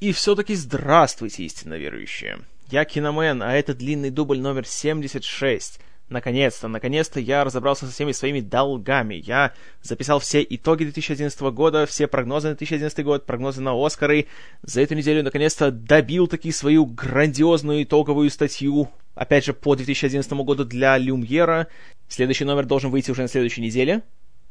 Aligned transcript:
И 0.00 0.12
все-таки 0.12 0.54
здравствуйте, 0.54 1.42
истинно 1.42 1.74
верующие. 1.74 2.38
Я 2.70 2.84
Киномен, 2.84 3.42
а 3.42 3.54
это 3.54 3.74
длинный 3.74 4.10
дубль 4.10 4.38
номер 4.38 4.64
76. 4.64 5.80
Наконец-то, 6.08 6.68
наконец-то 6.68 7.18
я 7.18 7.42
разобрался 7.42 7.86
со 7.86 7.92
всеми 7.92 8.12
своими 8.12 8.40
долгами. 8.40 9.16
Я 9.16 9.54
записал 9.82 10.20
все 10.20 10.46
итоги 10.48 10.84
2011 10.84 11.40
года, 11.40 11.84
все 11.84 12.06
прогнозы 12.06 12.50
на 12.50 12.54
2011 12.54 13.04
год, 13.04 13.26
прогнозы 13.26 13.60
на 13.60 13.72
Оскары. 13.74 14.26
За 14.62 14.80
эту 14.80 14.94
неделю 14.94 15.24
наконец-то 15.24 15.72
добил 15.72 16.28
таки 16.28 16.52
свою 16.52 16.86
грандиозную 16.86 17.82
итоговую 17.82 18.30
статью, 18.30 18.88
опять 19.16 19.46
же, 19.46 19.52
по 19.52 19.74
2011 19.74 20.32
году 20.32 20.64
для 20.64 20.96
Люмьера. 20.96 21.66
Следующий 22.06 22.44
номер 22.44 22.66
должен 22.66 22.92
выйти 22.92 23.10
уже 23.10 23.22
на 23.22 23.28
следующей 23.28 23.62
неделе. 23.62 24.02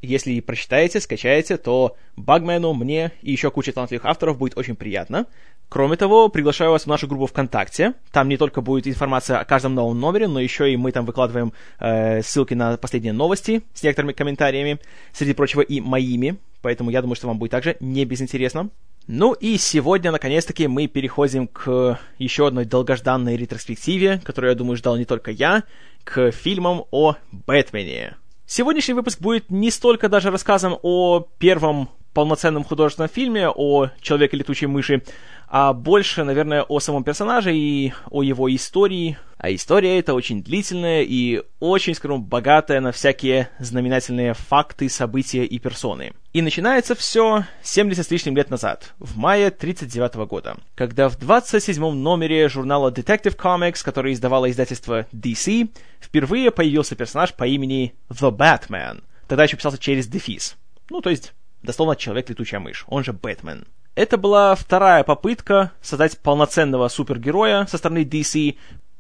Если 0.02 0.40
прочитаете, 0.42 1.00
скачаете, 1.00 1.58
то 1.58 1.96
Багмену, 2.16 2.74
мне 2.74 3.12
и 3.22 3.32
еще 3.32 3.50
куче 3.50 3.72
талантливых 3.72 4.06
авторов 4.06 4.38
будет 4.38 4.58
очень 4.58 4.76
приятно. 4.76 5.26
Кроме 5.70 5.98
того, 5.98 6.30
приглашаю 6.30 6.72
вас 6.72 6.84
в 6.84 6.88
нашу 6.88 7.08
группу 7.08 7.26
ВКонтакте. 7.26 7.94
Там 8.12 8.30
не 8.30 8.38
только 8.38 8.62
будет 8.62 8.88
информация 8.88 9.40
о 9.40 9.46
каждом 9.46 9.74
новом 9.74 10.00
номере, 10.00 10.28
но 10.28 10.40
еще 10.40 10.72
и 10.72 10.78
мы 10.78 10.92
там 10.92 11.06
выкладываем 11.06 11.52
э, 11.80 12.22
ссылки 12.22 12.54
на 12.54 12.78
последние 12.78 13.14
новости 13.14 13.64
с 13.74 13.82
некоторыми 13.82 14.14
комментариями, 14.14 14.80
среди 15.14 15.34
прочего 15.34 15.62
и 15.62 15.82
моими. 15.82 16.38
Поэтому 16.62 16.92
я 16.92 17.02
думаю, 17.02 17.16
что 17.16 17.28
вам 17.28 17.40
будет 17.40 17.52
также 17.52 17.76
не 17.80 18.06
безинтересно. 18.06 18.70
Ну 19.08 19.34
и 19.34 19.58
сегодня, 19.58 20.12
наконец-таки, 20.12 20.68
мы 20.68 20.88
переходим 20.88 21.48
к 21.48 22.00
еще 22.20 22.48
одной 22.48 22.66
долгожданной 22.66 23.36
ретроспективе, 23.36 24.22
которую, 24.24 24.52
я 24.52 24.56
думаю, 24.56 24.78
ждал 24.78 24.98
не 24.98 25.06
только 25.06 25.32
я, 25.32 25.64
к 26.04 26.32
фильмам 26.32 26.84
о 26.92 27.16
Бэтмене. 27.32 28.18
Сегодняшний 28.50 28.94
выпуск 28.94 29.20
будет 29.20 29.52
не 29.52 29.70
столько 29.70 30.08
даже 30.08 30.32
рассказом 30.32 30.80
о 30.82 31.28
первом 31.38 31.90
полноценном 32.18 32.64
художественном 32.64 33.12
фильме 33.14 33.48
о 33.48 33.90
Человеке-летучей 34.02 34.66
мыши, 34.66 35.04
а 35.48 35.72
больше, 35.72 36.24
наверное, 36.24 36.64
о 36.64 36.80
самом 36.80 37.04
персонаже 37.04 37.56
и 37.56 37.94
о 38.10 38.24
его 38.24 38.54
истории. 38.56 39.20
А 39.38 39.54
история 39.54 40.00
эта 40.00 40.16
очень 40.16 40.42
длительная 40.42 41.04
и 41.04 41.44
очень, 41.60 41.94
скажем, 41.94 42.24
богатая 42.24 42.82
на 42.82 42.92
всякие 42.92 43.50
знаменательные 43.60 44.34
факты, 44.34 44.90
события 44.90 45.46
и 45.46 45.60
персоны. 45.60 46.14
И 46.34 46.42
начинается 46.42 46.96
все 46.96 47.46
70 47.62 48.08
с 48.08 48.10
лишним 48.10 48.36
лет 48.36 48.50
назад, 48.50 48.96
в 48.98 49.16
мае 49.16 49.52
39 49.52 50.16
года, 50.28 50.58
когда 50.74 51.10
в 51.10 51.20
27-м 51.20 52.02
номере 52.02 52.50
журнала 52.50 52.90
Detective 52.90 53.38
Comics, 53.38 53.84
который 53.86 54.14
издавало 54.14 54.50
издательство 54.50 55.06
DC, 55.14 55.70
впервые 56.02 56.50
появился 56.50 56.96
персонаж 56.96 57.36
по 57.36 57.46
имени 57.46 57.94
The 58.10 58.36
Batman. 58.36 59.04
Тогда 59.28 59.44
еще 59.44 59.56
писался 59.56 59.78
через 59.78 60.08
дефис. 60.08 60.58
Ну, 60.90 61.02
то 61.02 61.12
есть, 61.12 61.34
дословно, 61.68 61.96
Человек-летучая 61.96 62.60
мышь, 62.60 62.86
он 62.88 63.04
же 63.04 63.14
Бэтмен. 63.14 63.66
Это 63.94 64.18
была 64.18 64.56
вторая 64.56 65.04
попытка 65.04 65.72
создать 65.82 66.18
полноценного 66.20 66.88
супергероя 66.88 67.66
со 67.66 67.78
стороны 67.78 68.04
DC, 68.04 68.56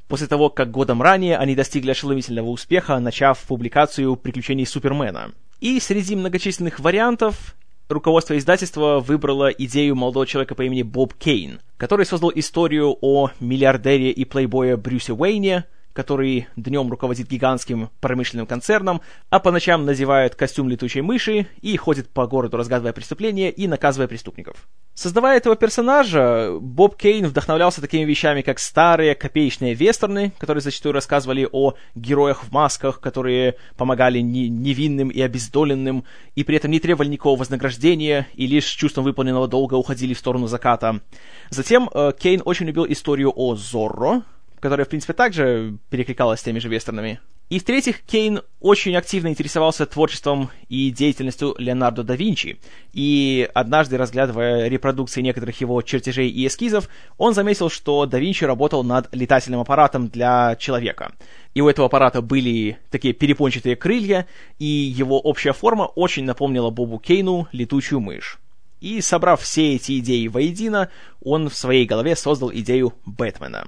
после 0.08 0.28
того, 0.28 0.50
как 0.50 0.72
годом 0.72 1.02
ранее 1.02 1.38
они 1.38 1.56
достигли 1.56 1.92
ошеломительного 1.92 2.48
успеха, 2.48 3.00
начав 3.00 3.40
публикацию 3.44 4.16
«Приключений 4.16 4.66
Супермена». 4.66 5.32
И 5.60 5.80
среди 5.80 6.16
многочисленных 6.16 6.80
вариантов 6.80 7.56
руководство 7.90 8.38
издательства 8.38 9.00
выбрало 9.00 9.50
идею 9.50 9.96
молодого 9.96 10.28
человека 10.28 10.56
по 10.56 10.64
имени 10.64 10.84
Боб 10.84 11.14
Кейн, 11.14 11.60
который 11.78 12.06
создал 12.06 12.32
историю 12.36 12.98
о 13.02 13.32
миллиардере 13.40 14.12
и 14.12 14.26
плейбое 14.26 14.78
Брюсе 14.78 15.14
Уэйне, 15.14 15.66
который 15.98 16.48
днем 16.56 16.92
руководит 16.92 17.28
гигантским 17.28 17.90
промышленным 18.02 18.46
концерном, 18.46 19.02
а 19.32 19.40
по 19.40 19.50
ночам 19.50 19.84
надевает 19.84 20.36
костюм 20.36 20.70
летучей 20.70 21.02
мыши 21.02 21.48
и 21.62 21.76
ходит 21.76 22.08
по 22.08 22.28
городу, 22.28 22.56
разгадывая 22.56 22.94
преступления 22.94 23.50
и 23.50 23.68
наказывая 23.68 24.08
преступников. 24.08 24.68
Создавая 24.94 25.38
этого 25.38 25.56
персонажа, 25.56 26.56
Боб 26.62 26.98
Кейн 26.98 27.26
вдохновлялся 27.26 27.82
такими 27.82 28.04
вещами, 28.04 28.44
как 28.44 28.60
старые 28.60 29.16
копеечные 29.16 29.74
вестерны, 29.74 30.34
которые 30.38 30.62
зачастую 30.62 30.94
рассказывали 30.94 31.50
о 31.52 31.74
героях 31.96 32.44
в 32.44 32.52
масках, 32.52 33.00
которые 33.00 33.56
помогали 33.76 34.20
невинным 34.20 35.10
и 35.10 35.20
обездоленным, 35.20 36.04
и 36.36 36.44
при 36.44 36.58
этом 36.58 36.70
не 36.70 36.80
требовали 36.80 37.10
никакого 37.10 37.40
вознаграждения, 37.40 38.28
и 38.36 38.46
лишь 38.46 38.66
с 38.66 38.72
чувством 38.72 39.04
выполненного 39.04 39.48
долга 39.48 39.74
уходили 39.74 40.14
в 40.14 40.20
сторону 40.20 40.46
заката. 40.46 41.02
Затем 41.50 41.90
э, 41.92 42.12
Кейн 42.20 42.44
очень 42.46 42.68
любил 42.68 42.86
историю 42.88 43.34
о 43.36 43.56
Зорро, 43.56 44.22
которая, 44.60 44.86
в 44.86 44.90
принципе, 44.90 45.14
также 45.14 45.78
перекликалась 45.90 46.40
с 46.40 46.44
теми 46.44 46.60
же 46.60 46.70
вестернами. 46.70 47.20
И 47.50 47.60
в-третьих, 47.60 48.02
Кейн 48.02 48.42
очень 48.60 48.98
активно 48.98 49.30
интересовался 49.30 49.86
творчеством 49.86 50.50
и 50.68 50.92
деятельностью 50.92 51.56
Леонардо 51.58 52.04
да 52.04 52.14
Винчи, 52.18 52.60
и 52.92 53.50
однажды, 53.54 53.98
разглядывая 53.98 54.68
репродукции 54.68 55.22
некоторых 55.22 55.62
его 55.62 55.82
чертежей 55.82 56.30
и 56.30 56.46
эскизов, 56.46 56.90
он 57.18 57.34
заметил, 57.34 57.70
что 57.70 58.06
да 58.06 58.20
Винчи 58.20 58.44
работал 58.44 58.84
над 58.84 59.08
летательным 59.16 59.62
аппаратом 59.62 60.10
для 60.10 60.58
человека. 60.58 61.14
И 61.54 61.62
у 61.62 61.70
этого 61.70 61.86
аппарата 61.86 62.22
были 62.22 62.80
такие 62.92 63.14
перепончатые 63.14 63.78
крылья, 63.78 64.28
и 64.60 64.66
его 64.66 65.18
общая 65.18 65.54
форма 65.54 65.84
очень 65.84 66.26
напомнила 66.26 66.70
Бобу 66.70 67.00
Кейну 67.00 67.48
летучую 67.54 68.02
мышь. 68.02 68.40
И 68.82 69.00
собрав 69.00 69.42
все 69.42 69.76
эти 69.76 70.00
идеи 70.00 70.28
воедино, 70.28 70.90
он 71.24 71.50
в 71.50 71.56
своей 71.56 71.86
голове 71.86 72.18
создал 72.18 72.52
идею 72.52 72.94
Бэтмена. 73.06 73.68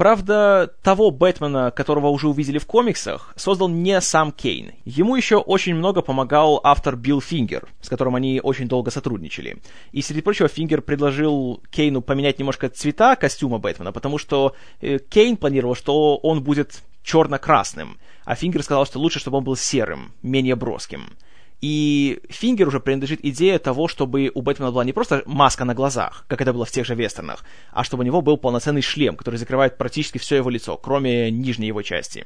Правда, 0.00 0.72
того 0.82 1.10
Бэтмена, 1.10 1.70
которого 1.72 2.06
уже 2.06 2.26
увидели 2.26 2.56
в 2.56 2.64
комиксах, 2.64 3.34
создал 3.36 3.68
не 3.68 4.00
сам 4.00 4.32
Кейн. 4.32 4.72
Ему 4.86 5.14
еще 5.14 5.36
очень 5.36 5.74
много 5.74 6.00
помогал 6.00 6.58
автор 6.64 6.96
Билл 6.96 7.20
Фингер, 7.20 7.68
с 7.82 7.90
которым 7.90 8.14
они 8.14 8.40
очень 8.42 8.66
долго 8.66 8.90
сотрудничали. 8.90 9.58
И, 9.92 10.00
среди 10.00 10.22
прочего, 10.22 10.48
Фингер 10.48 10.80
предложил 10.80 11.62
Кейну 11.70 12.00
поменять 12.00 12.38
немножко 12.38 12.70
цвета 12.70 13.14
костюма 13.14 13.58
Бэтмена, 13.58 13.92
потому 13.92 14.16
что 14.16 14.54
э, 14.80 15.00
Кейн 15.00 15.36
планировал, 15.36 15.74
что 15.74 16.16
он 16.16 16.42
будет 16.42 16.80
черно-красным, 17.02 17.98
а 18.24 18.34
Фингер 18.36 18.62
сказал, 18.62 18.86
что 18.86 18.98
лучше, 19.00 19.18
чтобы 19.18 19.36
он 19.36 19.44
был 19.44 19.54
серым, 19.54 20.12
менее 20.22 20.56
броским. 20.56 21.10
И 21.60 22.20
Фингер 22.30 22.68
уже 22.68 22.80
принадлежит 22.80 23.20
идея 23.22 23.58
того, 23.58 23.86
чтобы 23.86 24.30
у 24.34 24.40
Бэтмена 24.40 24.72
была 24.72 24.84
не 24.84 24.92
просто 24.92 25.22
маска 25.26 25.64
на 25.64 25.74
глазах, 25.74 26.24
как 26.26 26.40
это 26.40 26.52
было 26.52 26.64
в 26.64 26.70
тех 26.70 26.86
же 26.86 26.94
вестернах, 26.94 27.44
а 27.70 27.84
чтобы 27.84 28.02
у 28.02 28.06
него 28.06 28.22
был 28.22 28.38
полноценный 28.38 28.82
шлем, 28.82 29.16
который 29.16 29.36
закрывает 29.36 29.76
практически 29.76 30.18
все 30.18 30.36
его 30.36 30.48
лицо, 30.48 30.76
кроме 30.76 31.30
нижней 31.30 31.66
его 31.66 31.82
части. 31.82 32.24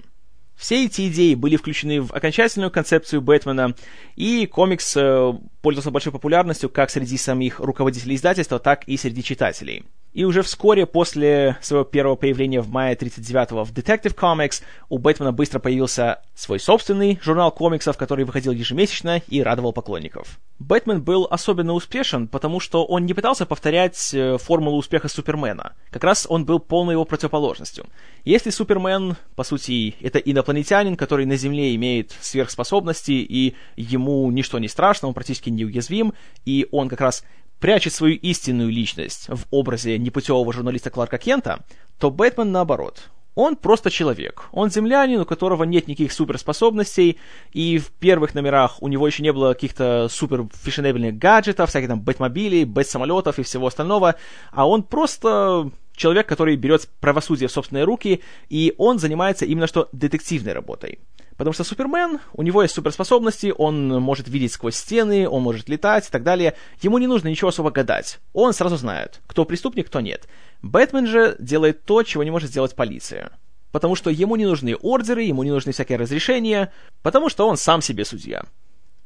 Все 0.57 0.85
эти 0.85 1.09
идеи 1.09 1.35
были 1.35 1.57
включены 1.57 2.01
в 2.01 2.13
окончательную 2.13 2.71
концепцию 2.71 3.23
Бэтмена, 3.23 3.75
и 4.15 4.47
комикс 4.47 4.97
э, 4.97 5.33
пользовался 5.63 5.91
большой 5.91 6.13
популярностью 6.13 6.71
как 6.71 6.91
среди 6.91 7.17
самих 7.17 7.59
руководителей 7.59 8.15
издательства, 8.15 8.61
так 8.61 8.85
и 8.85 8.97
среди 8.97 9.25
читателей. 9.25 9.85
И 10.15 10.25
уже 10.25 10.43
вскоре 10.43 10.87
после 10.87 11.59
своего 11.61 11.85
первого 11.85 12.15
появления 12.15 12.61
в 12.61 12.71
мае 12.71 12.95
39-го 12.95 13.65
в 13.65 13.73
Detective 13.73 14.15
Comics 14.15 14.63
у 14.89 14.99
Бэтмена 14.99 15.33
быстро 15.33 15.59
появился 15.59 16.23
свой 16.37 16.61
собственный 16.61 17.19
журнал 17.21 17.51
комиксов, 17.51 17.97
который 17.97 18.25
выходил 18.25 18.53
ежемесячно 18.53 19.21
и 19.27 19.43
радовал 19.43 19.73
поклонников. 19.73 20.39
Бэтмен 20.61 21.03
был 21.03 21.27
особенно 21.29 21.73
успешен, 21.73 22.29
потому 22.29 22.61
что 22.61 22.85
он 22.85 23.07
не 23.07 23.13
пытался 23.13 23.45
повторять 23.45 24.15
э, 24.15 24.39
формулу 24.39 24.77
успеха 24.77 25.09
Супермена. 25.09 25.73
Как 25.91 26.05
раз 26.05 26.27
он 26.29 26.45
был 26.45 26.61
полной 26.61 26.93
его 26.95 27.05
противоположностью. 27.05 27.87
Если 28.25 28.51
Супермен, 28.51 29.17
по 29.35 29.43
сути, 29.43 29.97
это 30.01 30.21
инопланетянин, 30.21 30.97
который 30.97 31.27
на 31.27 31.35
Земле 31.35 31.75
имеет 31.75 32.13
сверхспособности, 32.21 33.13
и 33.13 33.57
ему 33.75 34.31
ничто 34.31 34.61
не 34.61 34.69
страшно, 34.69 35.09
он 35.09 35.15
практически 35.15 35.51
неуязвим, 35.51 36.15
и 36.45 36.69
он 36.71 36.89
как 36.89 37.01
раз 37.01 37.25
прячет 37.61 37.93
свою 37.93 38.17
истинную 38.17 38.71
личность 38.71 39.27
в 39.29 39.45
образе 39.51 39.99
непутевого 39.99 40.53
журналиста 40.53 40.91
Кларка 40.91 41.19
Кента, 41.19 41.65
то 41.99 42.11
Бэтмен 42.11 42.53
наоборот. 42.53 43.11
Он 43.35 43.57
просто 43.57 43.91
человек. 43.91 44.45
Он 44.53 44.71
землянин, 44.71 45.21
у 45.21 45.25
которого 45.25 45.65
нет 45.65 45.89
никаких 45.89 46.13
суперспособностей, 46.13 47.19
и 47.53 47.79
в 47.79 47.91
первых 47.91 48.35
номерах 48.35 48.81
у 48.81 48.89
него 48.89 49.07
еще 49.07 49.23
не 49.23 49.33
было 49.33 49.55
каких-то 49.55 50.09
супер 50.09 50.47
фешенебельных 50.53 51.19
гаджетов, 51.19 51.71
всяких 51.71 51.89
там 51.89 52.01
бэтмобилей, 52.01 52.65
бэт-самолетов 52.65 53.39
и 53.39 53.43
всего 53.43 53.67
остального, 53.67 54.15
а 54.53 54.69
он 54.69 54.85
просто 54.85 55.71
человек, 55.97 56.29
который 56.29 56.57
берет 56.57 56.89
правосудие 57.01 57.49
в 57.49 57.53
собственные 57.53 57.85
руки, 57.85 58.23
и 58.49 58.75
он 58.79 58.99
занимается 58.99 59.45
именно 59.45 59.67
что 59.67 59.89
детективной 59.93 60.53
работой. 60.53 61.01
Потому 61.37 61.53
что 61.53 61.65
Супермен, 61.65 62.21
у 62.33 62.43
него 62.43 62.63
есть 62.63 62.75
суперспособности, 62.75 63.53
он 63.57 63.89
может 64.01 64.29
видеть 64.29 64.53
сквозь 64.53 64.77
стены, 64.77 65.29
он 65.29 65.43
может 65.43 65.69
летать 65.69 66.09
и 66.09 66.11
так 66.11 66.23
далее. 66.23 66.55
Ему 66.81 66.99
не 66.99 67.07
нужно 67.07 67.29
ничего 67.29 67.49
особо 67.49 67.71
гадать. 67.71 68.21
Он 68.33 68.53
сразу 68.53 68.77
знает, 68.77 69.21
кто 69.27 69.45
преступник, 69.45 69.89
кто 69.89 70.01
нет. 70.01 70.29
Бэтмен 70.63 71.07
же 71.07 71.37
делает 71.39 71.85
то, 71.85 72.03
чего 72.03 72.23
не 72.23 72.31
может 72.31 72.51
сделать 72.51 72.77
полиция. 72.77 73.33
Потому 73.73 73.97
что 73.97 74.11
ему 74.11 74.37
не 74.37 74.47
нужны 74.47 74.77
ордеры, 74.77 75.23
ему 75.23 75.43
не 75.43 75.51
нужны 75.51 75.73
всякие 75.73 75.99
разрешения, 75.99 76.73
потому 77.03 77.29
что 77.29 77.49
он 77.49 77.57
сам 77.57 77.83
себе 77.83 78.05
судья. 78.05 78.45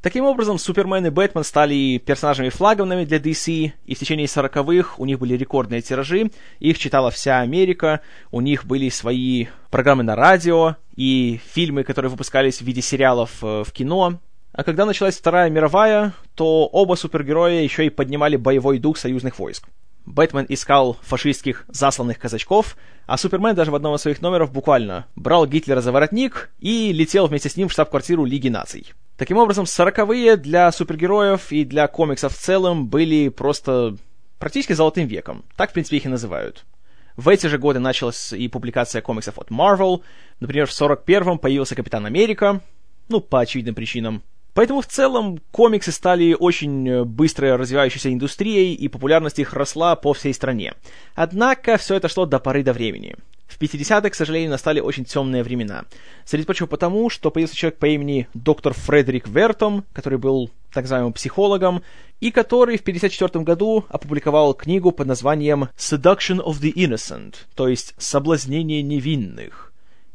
Таким 0.01 0.27
образом, 0.27 0.59
Супермен 0.59 1.07
и 1.07 1.11
Бэтмен 1.11 1.43
стали 1.43 1.99
персонажами 1.99 2.51
флаговыми 2.51 3.05
для 3.05 3.19
DC, 3.19 3.73
и 3.85 3.95
в 3.95 3.99
течение 3.99 4.27
40-х 4.27 4.95
у 4.99 5.05
них 5.05 5.19
были 5.19 5.35
рекордные 5.35 5.81
тиражи, 5.81 6.31
их 6.61 6.79
читала 6.79 7.11
вся 7.11 7.41
Америка, 7.41 8.01
у 8.31 8.41
них 8.41 8.65
были 8.65 8.91
свои 8.91 9.47
программы 9.71 10.05
на 10.05 10.15
радио 10.15 10.77
и 10.95 11.41
фильмы, 11.53 11.83
которые 11.83 12.11
выпускались 12.11 12.59
в 12.59 12.65
виде 12.65 12.81
сериалов 12.81 13.43
э, 13.43 13.65
в 13.67 13.73
кино. 13.73 14.21
А 14.53 14.63
когда 14.63 14.87
началась 14.87 15.19
Вторая 15.19 15.51
мировая, 15.51 16.13
то 16.37 16.67
оба 16.67 16.95
супергероя 16.95 17.61
еще 17.61 17.85
и 17.87 17.91
поднимали 17.91 18.37
боевой 18.37 18.79
дух 18.79 18.99
союзных 18.99 19.41
войск. 19.41 19.67
Бэтмен 20.09 20.47
искал 20.49 20.97
фашистских 21.03 21.67
засланных 21.69 22.19
казачков, 22.19 22.77
а 23.07 23.19
Супермен 23.19 23.55
даже 23.55 23.71
в 23.71 23.75
одном 23.75 23.95
из 23.95 24.01
своих 24.01 24.23
номеров 24.23 24.51
буквально 24.51 25.07
брал 25.17 25.47
Гитлера 25.47 25.83
за 25.83 25.93
воротник 25.93 26.51
и 26.61 26.93
летел 26.93 27.27
вместе 27.27 27.51
с 27.51 27.57
ним 27.57 27.69
в 27.69 27.73
штаб-квартиру 27.73 28.25
Лиги 28.25 28.49
наций. 28.49 28.95
Таким 29.19 29.37
образом, 29.37 29.67
сороковые 29.67 30.37
для 30.37 30.73
супергероев 30.73 31.53
и 31.53 31.65
для 31.65 31.87
комиксов 31.89 32.35
в 32.35 32.39
целом 32.39 32.89
были 32.89 33.29
просто 33.29 33.97
практически 34.39 34.73
золотым 34.73 35.07
веком. 35.07 35.45
Так, 35.57 35.71
в 35.71 35.73
принципе, 35.75 35.99
их 35.99 36.07
и 36.07 36.09
называют. 36.09 36.65
В 37.17 37.29
эти 37.29 37.47
же 37.47 37.59
годы 37.59 37.79
началась 37.79 38.33
и 38.33 38.49
публикация 38.49 39.03
комиксов 39.03 39.39
от 39.39 39.51
Marvel. 39.51 40.03
Например, 40.41 40.67
в 40.67 40.71
41-м 40.71 41.39
появился 41.39 41.75
Капитан 41.75 42.07
Америка, 42.07 42.61
ну, 43.09 43.21
по 43.21 43.41
очевидным 43.41 43.75
причинам. 43.75 44.23
Поэтому 44.59 44.81
в 44.81 44.89
целом 44.89 45.41
комиксы 45.53 45.93
стали 45.93 46.35
очень 46.37 47.05
быстро 47.05 47.57
развивающейся 47.57 48.13
индустрией, 48.13 48.75
и 48.75 48.89
популярность 48.89 49.39
их 49.39 49.53
росла 49.53 49.95
по 49.95 50.13
всей 50.15 50.35
стране. 50.35 50.75
Однако 51.15 51.77
все 51.77 51.95
это 51.95 52.09
шло 52.09 52.27
до 52.27 52.41
поры 52.41 52.65
до 52.65 52.73
времени. 52.73 53.15
В 53.47 53.57
50-х, 53.61 54.11
к 54.11 54.15
сожалению, 54.17 54.51
настали 54.51 54.81
очень 54.81 55.05
темные 55.05 55.45
времена. 55.45 55.85
Среди 56.25 56.45
прочего 56.45 56.67
потому, 56.67 57.09
что 57.09 57.31
появился 57.31 57.55
человек 57.55 57.79
по 57.79 57.87
имени 57.87 58.27
доктор 58.35 58.73
Фредерик 58.75 59.29
Вертом, 59.29 59.85
который 59.93 60.19
был 60.19 60.51
так 60.73 60.83
называемым 60.83 61.13
психологом, 61.13 61.85
и 62.19 62.33
который 62.33 62.79
в 62.79 62.81
1954 62.81 63.45
году 63.45 63.85
опубликовал 63.89 64.55
книгу 64.55 64.91
под 64.91 65.07
названием 65.07 65.69
«Seduction 65.77 66.45
of 66.45 66.61
the 66.61 66.73
Innocent», 66.73 67.37
то 67.55 67.69
есть 67.69 67.95
«Соблазнение 67.97 68.83
невинных». 68.83 69.68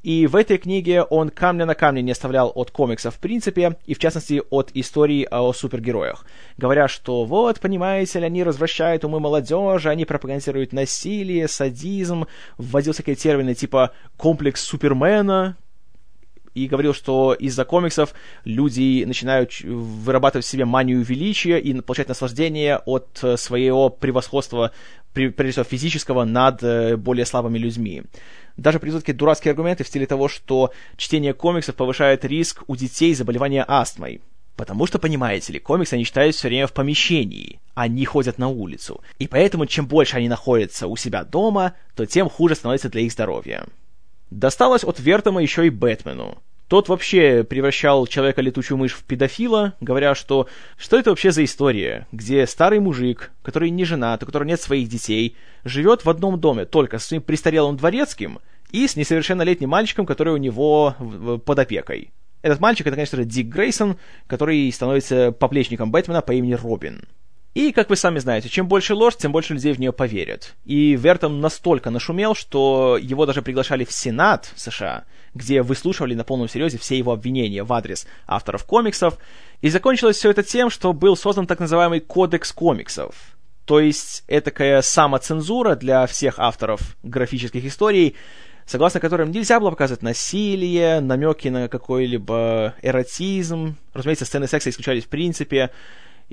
И 0.04 0.28
в 0.28 0.36
этой 0.36 0.58
книге 0.58 1.04
он 1.04 1.30
камня 1.30 1.66
на 1.66 1.76
камне 1.76 2.02
не 2.02 2.12
оставлял 2.12 2.52
от 2.54 2.72
комиксов 2.72 3.16
в 3.16 3.20
принципе, 3.20 3.78
и 3.86 3.94
в 3.94 4.00
частности 4.00 4.42
от 4.50 4.70
истории 4.74 5.26
о 5.32 5.54
супергероях. 5.54 6.26
Говоря, 6.58 6.90
что 6.90 7.24
вот, 7.24 7.62
понимаете 7.62 8.20
ли, 8.20 8.26
они 8.26 8.44
развращают 8.44 9.06
умы 9.06 9.22
молодежи, 9.22 9.90
они 9.90 10.04
пропагандируют 10.04 10.74
насилие, 10.74 11.48
садизм, 11.48 12.28
вводил 12.58 12.92
всякие 12.94 13.16
термины 13.16 13.56
типа 13.56 13.92
«комплекс 14.18 14.62
Супермена», 14.62 15.56
и 16.54 16.68
говорил, 16.68 16.94
что 16.94 17.34
из-за 17.34 17.66
комиксов 17.66 18.14
люди 18.46 19.04
начинают 19.06 19.60
вырабатывать 19.62 20.46
в 20.46 20.50
себе 20.50 20.66
манию 20.66 21.02
величия 21.02 21.60
и 21.60 21.80
получать 21.82 22.10
наслаждение 22.10 22.78
от 22.78 23.20
э, 23.24 23.38
своего 23.38 23.90
превосходства, 23.90 24.72
прежде 25.14 25.52
всего 25.52 25.64
физического, 25.64 26.24
над 26.24 26.64
э, 26.64 26.98
более 26.98 27.26
слабыми 27.26 27.58
людьми. 27.58 28.04
Даже 28.58 28.80
приводят 28.80 29.04
такие 29.04 29.18
дурацкие 29.18 29.52
аргументы 29.52 29.84
в 29.84 29.88
стиле 29.88 30.06
того, 30.06 30.28
что 30.28 30.72
чтение 30.98 31.34
комиксов 31.34 31.76
повышает 31.76 32.24
риск 32.26 32.64
у 32.68 32.76
детей 32.76 33.14
заболевания 33.16 33.66
астмой. 33.68 34.22
Потому 34.56 34.86
что, 34.86 35.00
понимаете 35.00 35.54
ли, 35.54 35.60
комиксы 35.60 35.96
они 35.96 36.06
читают 36.06 36.36
все 36.36 36.48
время 36.48 36.68
в 36.68 36.74
помещении, 36.74 37.60
они 37.74 38.06
ходят 38.06 38.38
на 38.38 38.50
улицу. 38.50 39.02
И 39.18 39.28
поэтому, 39.28 39.66
чем 39.66 39.88
больше 39.88 40.18
они 40.18 40.30
находятся 40.30 40.88
у 40.88 40.96
себя 40.96 41.24
дома, 41.24 41.74
то 41.96 42.06
тем 42.06 42.30
хуже 42.30 42.54
становится 42.54 42.90
для 42.90 43.02
их 43.02 43.12
здоровья. 43.12 43.66
Досталось 44.34 44.84
от 44.84 45.00
Вертома 45.00 45.44
еще 45.44 45.68
и 45.68 45.70
Бэтмену. 45.70 46.42
Тот 46.68 46.90
вообще 46.90 47.44
превращал 47.44 48.08
человека-летучую 48.08 48.80
мышь 48.80 48.94
в 48.94 49.04
педофила, 49.04 49.76
говоря, 49.80 50.16
что 50.16 50.48
что 50.76 50.98
это 50.98 51.12
вообще 51.12 51.32
за 51.32 51.44
история, 51.44 52.08
где 52.12 52.48
старый 52.48 52.80
мужик, 52.80 53.32
который 53.44 53.70
не 53.70 53.86
женат, 53.86 54.24
у 54.24 54.26
которого 54.26 54.48
нет 54.48 54.60
своих 54.60 54.90
детей, 54.90 55.36
живет 55.64 56.04
в 56.04 56.10
одном 56.10 56.40
доме 56.40 56.66
только 56.66 56.98
с 56.98 57.06
своим 57.06 57.22
престарелым 57.22 57.78
дворецким 57.78 58.40
и 58.72 58.88
с 58.88 58.96
несовершеннолетним 58.96 59.70
мальчиком, 59.70 60.08
который 60.08 60.34
у 60.34 60.38
него 60.38 60.96
под 61.46 61.60
опекой. 61.60 62.10
Этот 62.42 62.60
мальчик 62.60 62.88
это, 62.88 62.96
конечно 62.96 63.20
же, 63.20 63.26
Дик 63.26 63.48
Грейсон, 63.48 63.98
который 64.26 64.72
становится 64.72 65.32
поплечником 65.32 65.92
Бэтмена 65.92 66.24
по 66.24 66.32
имени 66.32 66.54
Робин. 66.56 67.04
И, 67.54 67.72
как 67.72 67.90
вы 67.90 67.96
сами 67.96 68.18
знаете, 68.18 68.50
чем 68.50 68.68
больше 68.68 68.96
ложь, 68.96 69.16
тем 69.16 69.32
больше 69.32 69.54
людей 69.54 69.74
в 69.74 69.80
нее 69.80 69.94
поверят. 69.94 70.56
И 70.66 70.96
Вертом 70.96 71.40
настолько 71.40 71.92
нашумел, 71.92 72.34
что 72.34 72.98
его 73.00 73.28
даже 73.28 73.44
приглашали 73.44 73.86
в 73.86 73.92
Сенат 73.92 74.52
США, 74.56 75.04
где 75.36 75.62
выслушивали 75.62 76.16
на 76.16 76.24
полном 76.24 76.50
серьезе 76.50 76.80
все 76.80 76.98
его 76.98 77.12
обвинения 77.12 77.64
в 77.64 77.72
адрес 77.72 78.08
авторов 78.26 78.66
комиксов. 78.66 79.20
И 79.62 79.70
закончилось 79.70 80.18
все 80.18 80.32
это 80.32 80.42
тем, 80.42 80.72
что 80.72 80.94
был 80.94 81.16
создан 81.16 81.46
так 81.46 81.60
называемый 81.60 82.00
Кодекс 82.00 82.52
комиксов. 82.52 83.16
То 83.66 83.80
есть, 83.80 84.24
этакая 84.28 84.82
самоцензура 84.82 85.76
для 85.76 86.08
всех 86.08 86.40
авторов 86.40 86.98
графических 87.04 87.64
историй, 87.64 88.16
согласно 88.66 89.00
которым 89.00 89.32
нельзя 89.32 89.60
было 89.60 89.70
показывать 89.70 90.02
насилие, 90.02 91.00
намеки 91.02 91.48
на 91.50 91.70
какой-либо 91.70 92.74
эротизм. 92.82 93.78
Разумеется, 93.94 94.26
сцены 94.26 94.48
секса 94.48 94.70
исключались 94.70 95.06
в 95.06 95.10
принципе. 95.10 95.70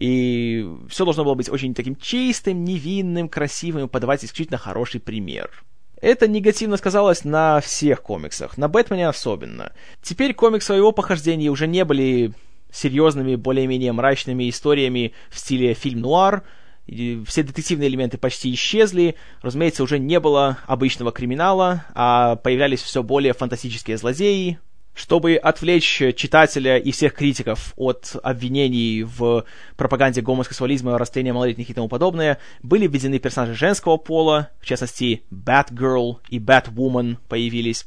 И 0.01 0.67
все 0.89 1.05
должно 1.05 1.25
было 1.25 1.35
быть 1.35 1.51
очень 1.51 1.75
таким 1.75 1.95
чистым, 1.95 2.65
невинным, 2.65 3.29
красивым, 3.29 3.87
подавать 3.87 4.25
исключительно 4.25 4.57
хороший 4.57 4.99
пример. 4.99 5.63
Это 6.01 6.27
негативно 6.27 6.79
сказалось 6.79 7.25
на 7.25 7.61
всех 7.61 8.01
комиксах, 8.01 8.57
на 8.57 8.69
Бэтмене 8.69 9.09
особенно. 9.09 9.73
Теперь 10.03 10.33
комиксы 10.33 10.71
о 10.71 10.75
его 10.75 10.93
похождении 10.93 11.51
уже 11.51 11.67
не 11.67 11.85
были 11.85 12.33
серьезными, 12.73 13.35
более-менее 13.35 13.93
мрачными 13.93 14.49
историями 14.49 15.13
в 15.29 15.39
стиле 15.39 15.75
фильм-нуар, 15.75 16.45
все 16.87 17.43
детективные 17.43 17.91
элементы 17.91 18.17
почти 18.17 18.53
исчезли, 18.55 19.17
разумеется, 19.43 19.83
уже 19.83 19.99
не 19.99 20.19
было 20.19 20.59
обычного 20.67 21.13
криминала, 21.13 21.85
а 21.95 22.37
появлялись 22.37 22.81
все 22.81 23.03
более 23.03 23.35
фантастические 23.35 23.99
злодеи, 23.99 24.59
чтобы 24.95 25.37
отвлечь 25.37 26.03
читателя 26.17 26.77
и 26.77 26.91
всех 26.91 27.15
критиков 27.15 27.73
от 27.77 28.17
обвинений 28.23 29.03
в 29.03 29.45
пропаганде 29.77 30.21
гомосексуализма, 30.21 30.99
растления 30.99 31.33
малолетних 31.33 31.71
и 31.71 31.75
тому 31.75 31.89
подобное, 31.89 32.39
были 32.63 32.87
введены 32.87 33.19
персонажи 33.19 33.55
женского 33.55 33.97
пола, 33.97 34.51
в 34.61 34.67
частности, 34.67 35.23
Batgirl 35.33 36.19
и 36.29 36.39
Batwoman 36.39 37.19
появились. 37.29 37.87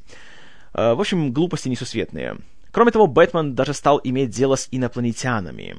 Э, 0.74 0.94
в 0.94 1.02
общем, 1.02 1.32
глупости 1.32 1.70
несусветные. 1.70 2.38
Кроме 2.72 2.92
того, 2.92 3.06
Бэтмен 3.06 3.54
даже 3.54 3.74
стал 3.74 4.02
иметь 4.04 4.32
дело 4.32 4.56
с 4.56 4.68
инопланетянами. 4.72 5.78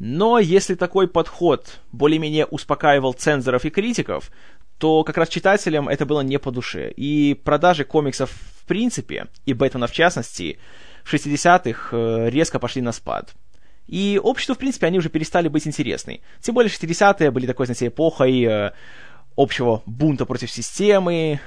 Но 0.00 0.40
если 0.40 0.74
такой 0.74 1.06
подход 1.06 1.80
более-менее 1.92 2.46
успокаивал 2.46 3.12
цензоров 3.12 3.64
и 3.64 3.70
критиков, 3.70 4.32
то 4.78 5.04
как 5.04 5.16
раз 5.16 5.28
читателям 5.28 5.88
это 5.88 6.06
было 6.06 6.20
не 6.20 6.38
по 6.38 6.50
душе. 6.50 6.90
И 6.96 7.34
продажи 7.34 7.84
комиксов 7.84 8.30
в 8.30 8.66
принципе, 8.66 9.28
и 9.44 9.52
Бэтмена 9.52 9.86
в 9.86 9.92
частности, 9.92 10.58
в 11.04 11.12
60-х 11.12 11.96
э, 11.96 12.30
резко 12.30 12.58
пошли 12.58 12.80
на 12.82 12.92
спад. 12.92 13.34
И 13.86 14.18
обществу, 14.22 14.54
в 14.54 14.58
принципе, 14.58 14.86
они 14.86 14.98
уже 14.98 15.10
перестали 15.10 15.48
быть 15.48 15.66
интересны. 15.66 16.20
Тем 16.40 16.54
более 16.54 16.70
60-е 16.70 17.30
были 17.30 17.46
такой, 17.46 17.66
знаете, 17.66 17.88
эпохой 17.88 18.42
э, 18.42 18.72
общего 19.36 19.82
бунта 19.84 20.24
против 20.24 20.50
системы, 20.50 21.40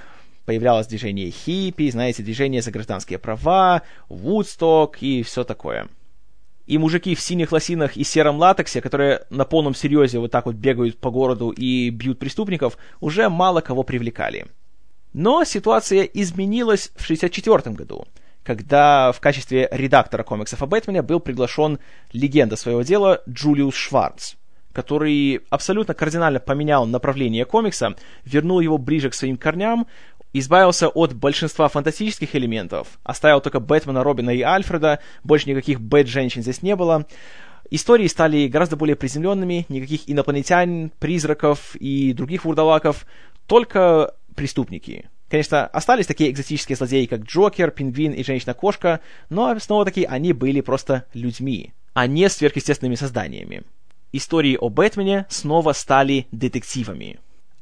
появлялось 0.46 0.88
движение 0.88 1.32
хиппи, 1.32 1.90
знаете, 1.90 2.22
движение 2.22 2.62
за 2.62 2.72
гражданские 2.72 3.18
права, 3.18 3.82
Вудсток 4.10 5.02
и 5.02 5.24
все 5.24 5.44
такое. 5.44 5.88
И 6.68 6.78
мужики 6.78 7.16
в 7.16 7.22
синих 7.22 7.54
лосинах 7.54 7.96
и 7.96 8.04
сером 8.04 8.38
латексе, 8.38 8.82
которые 8.82 9.22
на 9.30 9.46
полном 9.46 9.74
серьезе 9.74 10.20
вот 10.20 10.32
так 10.32 10.46
вот 10.46 10.56
бегают 10.56 11.00
по 11.00 11.10
городу 11.10 11.50
и 11.50 11.90
бьют 11.90 12.20
преступников, 12.20 12.78
уже 13.00 13.30
мало 13.30 13.62
кого 13.62 13.84
привлекали. 13.84 14.48
Но 15.14 15.46
ситуация 15.46 16.04
изменилась 16.04 16.92
в 16.96 17.06
1964 17.06 17.74
году, 17.74 18.06
когда 18.44 19.14
в 19.14 19.22
качестве 19.22 19.70
редактора 19.72 20.24
комиксов 20.24 20.62
о 20.62 20.66
Бэтмене 20.66 21.02
был 21.02 21.22
приглашен 21.22 21.80
легенда 22.12 22.58
своего 22.58 22.82
дела 22.82 23.22
Джулиус 23.30 23.74
Шварц, 23.74 24.36
который 24.74 25.42
абсолютно 25.50 25.94
кардинально 25.94 26.42
поменял 26.42 26.86
направление 26.86 27.46
комикса, 27.46 27.96
вернул 28.26 28.60
его 28.60 28.78
ближе 28.78 29.10
к 29.10 29.14
своим 29.14 29.38
корням, 29.38 29.88
избавился 30.34 30.90
от 30.90 31.14
большинства 31.14 31.68
фантастических 31.68 32.36
элементов, 32.36 33.00
оставил 33.04 33.42
только 33.42 33.60
Бэтмена, 33.60 34.04
Робина 34.04 34.30
и 34.32 34.42
Альфреда, 34.42 35.00
больше 35.24 35.50
никаких 35.50 35.82
Бэт-женщин 35.82 36.42
здесь 36.42 36.62
не 36.62 36.76
было. 36.76 37.06
Истории 37.70 38.08
стали 38.08 38.48
гораздо 38.48 38.78
более 38.78 38.96
приземленными, 38.96 39.66
никаких 39.70 40.10
инопланетян, 40.10 40.92
призраков 41.00 41.76
и 41.76 42.14
других 42.14 42.46
вурдалаков, 42.46 43.06
только 43.46 44.14
преступники. 44.36 45.10
Конечно, 45.30 45.68
остались 45.68 46.08
такие 46.08 46.32
экзотические 46.32 46.78
злодеи, 46.78 47.06
как 47.06 47.24
Джокер, 47.24 47.72
Пингвин 47.72 48.14
и 48.14 48.24
Женщина-кошка, 48.24 49.02
но 49.30 49.60
снова-таки 49.60 50.06
они 50.06 50.32
были 50.32 50.62
просто 50.62 51.06
людьми, 51.14 51.74
а 51.94 52.08
не 52.08 52.30
сверхъестественными 52.30 52.96
созданиями. 52.96 53.64
Истории 54.14 54.58
о 54.60 54.70
Бэтмене 54.70 55.26
снова 55.28 55.74
стали 55.74 56.28
детективами. 56.32 57.20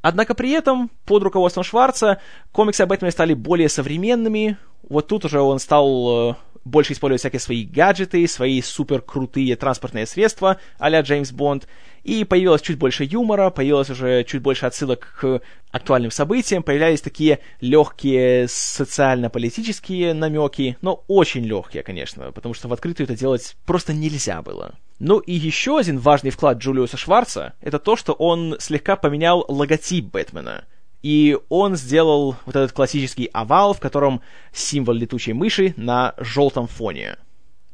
Однако 0.08 0.34
при 0.34 0.52
этом, 0.52 0.88
под 1.04 1.24
руководством 1.24 1.64
Шварца, 1.64 2.20
комиксы 2.52 2.82
о 2.82 2.86
Бэтмене 2.86 3.10
стали 3.10 3.34
более 3.34 3.68
современными, 3.68 4.56
Вот 4.88 5.08
тут 5.08 5.24
уже 5.24 5.40
он 5.40 5.58
стал 5.58 6.30
э, 6.30 6.34
больше 6.66 6.92
использовать 6.92 7.20
всякие 7.20 7.40
свои 7.40 7.64
гаджеты, 7.64 8.26
свои 8.26 8.60
супер 8.60 9.00
крутые 9.00 9.54
транспортные 9.56 10.04
средства 10.04 10.58
а-ля 10.78 11.00
Джеймс 11.00 11.30
Бонд, 11.30 11.68
и 12.02 12.24
появилось 12.24 12.62
чуть 12.62 12.78
больше 12.78 13.04
юмора, 13.04 13.50
появилось 13.50 13.88
уже 13.90 14.24
чуть 14.24 14.42
больше 14.42 14.66
отсылок 14.66 15.16
к 15.20 15.40
актуальным 15.70 16.10
событиям, 16.10 16.62
появлялись 16.62 17.00
такие 17.00 17.38
легкие 17.60 18.48
социально-политические 18.48 20.12
намеки, 20.12 20.76
но 20.82 21.04
очень 21.06 21.44
легкие, 21.44 21.82
конечно, 21.82 22.32
потому 22.32 22.54
что 22.54 22.68
в 22.68 22.72
открытую 22.72 23.06
это 23.06 23.16
делать 23.16 23.56
просто 23.64 23.92
нельзя 23.92 24.42
было. 24.42 24.74
Ну 24.98 25.18
и 25.18 25.32
еще 25.32 25.78
один 25.78 25.98
важный 25.98 26.30
вклад 26.30 26.58
Джулиуса 26.58 26.96
Шварца— 26.96 27.54
это 27.60 27.78
то, 27.78 27.96
что 27.96 28.12
он 28.12 28.56
слегка 28.58 28.96
поменял 28.96 29.44
логотип 29.46 30.06
Бэтмена— 30.06 30.64
и 31.06 31.38
он 31.50 31.76
сделал 31.76 32.34
вот 32.46 32.56
этот 32.56 32.72
классический 32.72 33.30
овал, 33.32 33.74
в 33.74 33.78
котором 33.78 34.22
символ 34.52 34.94
летучей 34.94 35.34
мыши 35.34 35.72
на 35.76 36.14
желтом 36.18 36.66
фоне. 36.66 37.16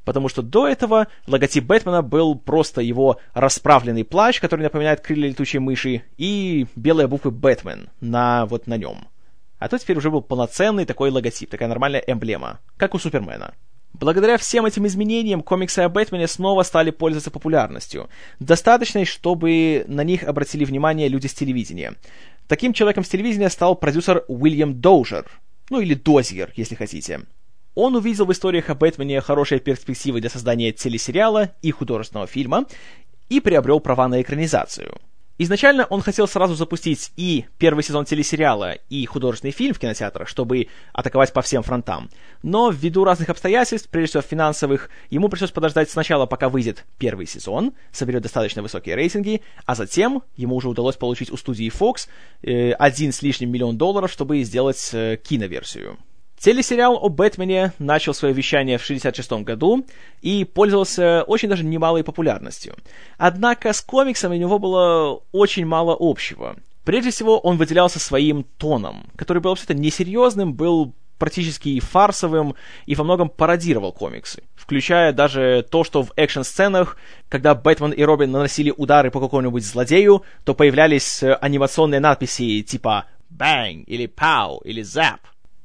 Потому 0.04 0.28
что 0.28 0.42
до 0.42 0.68
этого 0.68 1.06
логотип 1.26 1.64
Бэтмена 1.64 2.02
был 2.02 2.34
просто 2.34 2.82
его 2.82 3.16
расправленный 3.32 4.04
плащ, 4.04 4.38
который 4.38 4.60
напоминает 4.60 5.00
крылья 5.00 5.30
летучей 5.30 5.60
мыши, 5.60 6.02
и 6.18 6.66
белые 6.76 7.06
буквы 7.06 7.30
Бэтмен 7.30 7.88
на, 8.02 8.44
вот 8.44 8.66
на 8.66 8.76
нем. 8.76 9.08
А 9.58 9.70
то 9.70 9.78
теперь 9.78 9.96
уже 9.96 10.10
был 10.10 10.20
полноценный 10.20 10.84
такой 10.84 11.10
логотип, 11.10 11.48
такая 11.48 11.70
нормальная 11.70 12.04
эмблема, 12.06 12.60
как 12.76 12.94
у 12.94 12.98
Супермена. 12.98 13.54
Благодаря 13.94 14.38
всем 14.38 14.64
этим 14.64 14.86
изменениям 14.86 15.42
комиксы 15.42 15.80
о 15.80 15.88
Бэтмене 15.88 16.26
снова 16.26 16.62
стали 16.62 16.90
пользоваться 16.90 17.30
популярностью, 17.30 18.08
достаточной, 18.40 19.04
чтобы 19.04 19.84
на 19.86 20.02
них 20.02 20.24
обратили 20.24 20.64
внимание 20.64 21.08
люди 21.08 21.26
с 21.26 21.34
телевидения. 21.34 21.94
Таким 22.46 22.72
человеком 22.72 23.04
с 23.04 23.08
телевидения 23.08 23.50
стал 23.50 23.76
продюсер 23.76 24.24
Уильям 24.28 24.80
Доужер, 24.80 25.26
ну 25.70 25.80
или 25.80 25.94
Дозьер, 25.94 26.52
если 26.56 26.74
хотите. 26.74 27.22
Он 27.74 27.96
увидел 27.96 28.26
в 28.26 28.32
историях 28.32 28.68
о 28.68 28.74
Бэтмене 28.74 29.20
хорошие 29.20 29.60
перспективы 29.60 30.20
для 30.20 30.28
создания 30.28 30.72
телесериала 30.72 31.54
и 31.62 31.70
художественного 31.70 32.26
фильма 32.26 32.66
и 33.28 33.40
приобрел 33.40 33.80
права 33.80 34.08
на 34.08 34.20
экранизацию– 34.20 35.00
Изначально 35.42 35.86
он 35.86 36.02
хотел 36.02 36.28
сразу 36.28 36.54
запустить 36.54 37.10
и 37.16 37.46
первый 37.58 37.82
сезон 37.82 38.04
телесериала, 38.04 38.74
и 38.88 39.04
художественный 39.06 39.50
фильм 39.50 39.74
в 39.74 39.80
кинотеатрах, 39.80 40.28
чтобы 40.28 40.68
атаковать 40.92 41.32
по 41.32 41.42
всем 41.42 41.64
фронтам. 41.64 42.10
Но 42.44 42.70
ввиду 42.70 43.02
разных 43.02 43.28
обстоятельств, 43.28 43.88
прежде 43.90 44.10
всего 44.10 44.22
финансовых, 44.22 44.88
ему 45.10 45.28
пришлось 45.28 45.50
подождать 45.50 45.90
сначала, 45.90 46.26
пока 46.26 46.48
выйдет 46.48 46.84
первый 46.96 47.26
сезон, 47.26 47.72
соберет 47.90 48.22
достаточно 48.22 48.62
высокие 48.62 48.94
рейтинги, 48.94 49.42
а 49.66 49.74
затем 49.74 50.22
ему 50.36 50.54
уже 50.54 50.68
удалось 50.68 50.94
получить 50.94 51.32
у 51.32 51.36
студии 51.36 51.72
Fox 51.72 52.06
э, 52.42 52.70
один 52.74 53.12
с 53.12 53.20
лишним 53.22 53.50
миллион 53.50 53.76
долларов, 53.76 54.12
чтобы 54.12 54.44
сделать 54.44 54.90
э, 54.92 55.16
киноверсию. 55.16 55.98
Телесериал 56.42 56.98
о 57.00 57.08
Бэтмене 57.08 57.72
начал 57.78 58.12
свое 58.14 58.34
вещание 58.34 58.76
в 58.76 58.82
1966 58.82 59.44
году 59.44 59.86
и 60.22 60.44
пользовался 60.44 61.22
очень 61.28 61.48
даже 61.48 61.62
немалой 61.64 62.02
популярностью. 62.02 62.74
Однако 63.16 63.72
с 63.72 63.80
комиксами 63.80 64.34
у 64.34 64.40
него 64.40 64.58
было 64.58 65.22
очень 65.30 65.64
мало 65.64 65.96
общего. 65.96 66.56
Прежде 66.82 67.12
всего, 67.12 67.38
он 67.38 67.58
выделялся 67.58 68.00
своим 68.00 68.42
тоном, 68.58 69.06
который 69.14 69.38
был 69.38 69.50
вообще-то 69.50 69.74
несерьезным, 69.74 70.52
был 70.52 70.94
практически 71.16 71.78
фарсовым 71.78 72.56
и 72.86 72.96
во 72.96 73.04
многом 73.04 73.28
пародировал 73.28 73.92
комиксы, 73.92 74.42
включая 74.56 75.12
даже 75.12 75.64
то, 75.70 75.84
что 75.84 76.02
в 76.02 76.12
экшн-сценах, 76.16 76.96
когда 77.28 77.54
Бэтмен 77.54 77.92
и 77.92 78.02
Робин 78.02 78.32
наносили 78.32 78.74
удары 78.76 79.12
по 79.12 79.20
какому-нибудь 79.20 79.64
злодею, 79.64 80.24
то 80.42 80.56
появлялись 80.56 81.22
анимационные 81.22 82.00
надписи 82.00 82.62
типа 82.62 83.06
«Bang» 83.30 83.84
или 83.84 84.06
«Pow» 84.08 84.58
или 84.64 84.82
«Zap», 84.82 85.20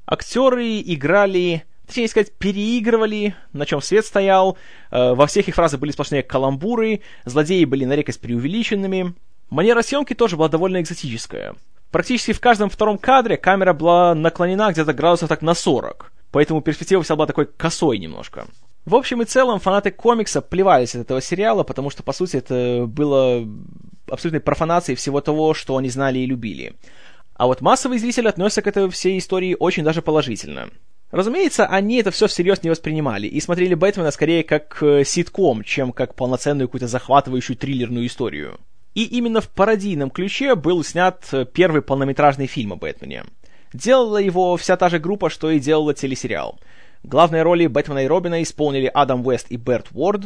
Актеры 0.07 0.81
играли, 0.81 1.65
точнее 1.85 2.07
сказать, 2.07 2.31
переигрывали, 2.31 3.35
на 3.51 3.65
чем 3.65 3.81
свет 3.81 4.05
стоял. 4.05 4.57
Э, 4.89 5.13
во 5.13 5.27
всех 5.27 5.49
их 5.49 5.55
фразах 5.55 5.81
были 5.81 5.91
сплошные 5.91 6.23
каламбуры, 6.23 7.01
злодеи 7.25 7.65
были 7.65 7.83
на 7.83 7.93
редкость 7.93 8.21
преувеличенными. 8.21 9.13
Манера 9.49 9.81
съемки 9.81 10.13
тоже 10.13 10.37
была 10.37 10.47
довольно 10.47 10.81
экзотическая. 10.81 11.55
Практически 11.91 12.31
в 12.31 12.39
каждом 12.39 12.69
втором 12.69 12.97
кадре 12.97 13.35
камера 13.37 13.73
была 13.73 14.15
наклонена 14.15 14.71
где-то 14.71 14.93
градусов 14.93 15.27
так 15.27 15.41
на 15.41 15.53
40, 15.53 16.11
поэтому 16.31 16.61
перспектива 16.61 17.03
вся 17.03 17.15
была 17.15 17.27
такой 17.27 17.45
косой 17.45 17.97
немножко. 17.97 18.47
В 18.85 18.95
общем 18.95 19.21
и 19.21 19.25
целом, 19.25 19.59
фанаты 19.59 19.91
комикса 19.91 20.41
плевались 20.41 20.95
от 20.95 21.01
этого 21.01 21.21
сериала, 21.21 21.63
потому 21.63 21.89
что, 21.89 22.03
по 22.03 22.13
сути, 22.13 22.37
это 22.37 22.85
было 22.87 23.45
абсолютной 24.09 24.39
профанацией 24.39 24.95
всего 24.95 25.19
того, 25.19 25.53
что 25.53 25.75
они 25.75 25.89
знали 25.89 26.19
и 26.19 26.25
любили. 26.25 26.75
А 27.38 27.46
вот 27.46 27.62
массовый 27.62 28.00
зритель 28.00 28.27
отнесся 28.27 28.62
к 28.62 28.67
этой 28.67 28.89
всей 28.89 29.20
истории 29.20 29.56
очень 29.58 29.84
даже 29.84 30.01
положительно. 30.01 30.70
Разумеется, 31.12 31.65
они 31.67 31.98
это 31.98 32.12
все 32.12 32.27
всерьез 32.27 32.63
не 32.63 32.70
воспринимали 32.70 33.27
и 33.27 33.39
смотрели 33.39 33.75
Бэтмена 33.75 34.12
скорее 34.12 34.44
как 34.44 34.82
э, 34.82 35.03
ситком, 35.06 35.63
чем 35.63 35.94
как 35.94 36.15
полноценную 36.15 36.67
какую-то 36.67 36.88
захватывающую 36.88 37.56
триллерную 37.56 38.08
историю. 38.08 38.60
И 38.94 39.03
именно 39.03 39.39
в 39.39 39.50
пародийном 39.50 40.10
ключе 40.10 40.56
был 40.56 40.84
снят 40.84 41.24
э, 41.32 41.46
первый 41.46 41.82
полнометражный 41.82 42.48
фильм 42.48 42.74
о 42.74 42.75
Бэтмене. 42.75 43.24
Делала 43.72 44.17
его 44.17 44.58
вся 44.58 44.75
та 44.75 44.89
же 44.89 45.00
группа, 45.00 45.29
что 45.29 45.51
и 45.51 45.60
делала 45.60 45.94
телесериал. 45.94 46.60
Главные 47.03 47.44
роли 47.44 47.67
Бэтмена 47.67 48.03
и 48.03 48.08
Робина 48.08 48.41
исполнили 48.41 48.91
Адам 48.94 49.25
Уэст 49.25 49.48
и 49.50 49.56
Берт 49.56 49.88
Уорд, 49.94 50.24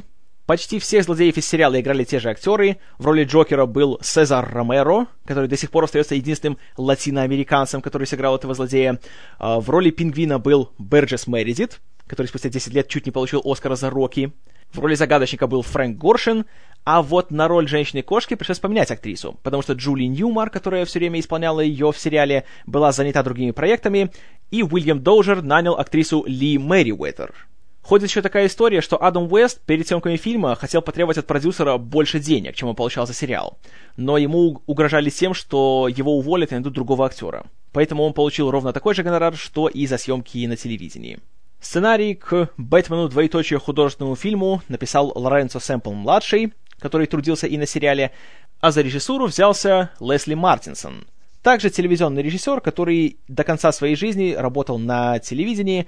Почти 0.51 0.79
всех 0.79 1.05
злодеев 1.05 1.37
из 1.37 1.47
сериала 1.47 1.79
играли 1.79 2.03
те 2.03 2.19
же 2.19 2.29
актеры. 2.29 2.75
В 2.97 3.05
роли 3.05 3.23
Джокера 3.23 3.65
был 3.65 3.97
Сезар 4.01 4.53
Ромеро, 4.53 5.07
который 5.25 5.47
до 5.47 5.55
сих 5.55 5.71
пор 5.71 5.85
остается 5.85 6.15
единственным 6.15 6.57
латиноамериканцем, 6.75 7.81
который 7.81 8.05
сыграл 8.05 8.35
этого 8.35 8.53
злодея. 8.53 8.99
А, 9.39 9.61
в 9.61 9.69
роли 9.69 9.91
Пингвина 9.91 10.39
был 10.39 10.73
Берджес 10.77 11.25
Мередит, 11.25 11.79
который 12.05 12.27
спустя 12.27 12.49
10 12.49 12.73
лет 12.73 12.89
чуть 12.89 13.05
не 13.05 13.13
получил 13.13 13.41
Оскара 13.45 13.75
за 13.75 13.89
Рокки. 13.89 14.33
В 14.73 14.79
роли 14.79 14.95
загадочника 14.95 15.47
был 15.47 15.61
Фрэнк 15.61 15.97
Горшин, 15.97 16.45
а 16.83 17.01
вот 17.01 17.31
на 17.31 17.47
роль 17.47 17.69
женщины-кошки 17.69 18.33
пришлось 18.33 18.59
поменять 18.59 18.91
актрису, 18.91 19.39
потому 19.43 19.63
что 19.63 19.71
Джули 19.71 20.03
Ньюмар, 20.03 20.49
которая 20.49 20.83
все 20.83 20.99
время 20.99 21.21
исполняла 21.21 21.61
ее 21.61 21.93
в 21.93 21.97
сериале, 21.97 22.43
была 22.65 22.91
занята 22.91 23.23
другими 23.23 23.51
проектами, 23.51 24.11
и 24.49 24.63
Уильям 24.63 25.01
Доужер 25.01 25.41
нанял 25.41 25.75
актрису 25.75 26.25
Ли 26.27 26.57
Мэриуэтер. 26.57 27.33
Ходит 27.81 28.09
еще 28.09 28.21
такая 28.21 28.45
история, 28.45 28.81
что 28.81 29.01
Адам 29.01 29.31
Уэст 29.31 29.61
перед 29.61 29.87
съемками 29.87 30.15
фильма 30.15 30.55
хотел 30.55 30.81
потребовать 30.81 31.17
от 31.17 31.27
продюсера 31.27 31.77
больше 31.77 32.19
денег, 32.19 32.55
чем 32.55 32.69
он 32.69 32.75
получал 32.75 33.07
за 33.07 33.13
сериал. 33.13 33.57
Но 33.97 34.17
ему 34.17 34.61
угрожали 34.65 35.09
тем, 35.09 35.33
что 35.33 35.87
его 35.87 36.15
уволят 36.15 36.51
и 36.51 36.55
найдут 36.55 36.73
другого 36.73 37.05
актера. 37.05 37.45
Поэтому 37.71 38.03
он 38.03 38.13
получил 38.13 38.51
ровно 38.51 38.71
такой 38.71 38.93
же 38.93 39.03
гонорар, 39.03 39.35
что 39.35 39.67
и 39.67 39.87
за 39.87 39.97
съемки 39.97 40.45
на 40.45 40.57
телевидении. 40.57 41.19
Сценарий 41.59 42.15
к 42.15 42.49
«Бэтмену. 42.57 43.07
Двоеточие 43.07 43.59
художественному 43.59 44.15
фильму» 44.15 44.61
написал 44.67 45.11
Лоренцо 45.15 45.59
Сэмпл-младший, 45.59 46.53
который 46.79 47.07
трудился 47.07 47.47
и 47.47 47.57
на 47.57 47.65
сериале, 47.65 48.11
а 48.59 48.71
за 48.71 48.81
режиссуру 48.81 49.27
взялся 49.27 49.91
Лесли 49.99 50.33
Мартинсон, 50.33 51.05
также 51.41 51.69
телевизионный 51.69 52.21
режиссер, 52.21 52.61
который 52.61 53.17
до 53.27 53.43
конца 53.43 53.71
своей 53.71 53.95
жизни 53.95 54.33
работал 54.33 54.77
на 54.77 55.19
телевидении, 55.19 55.87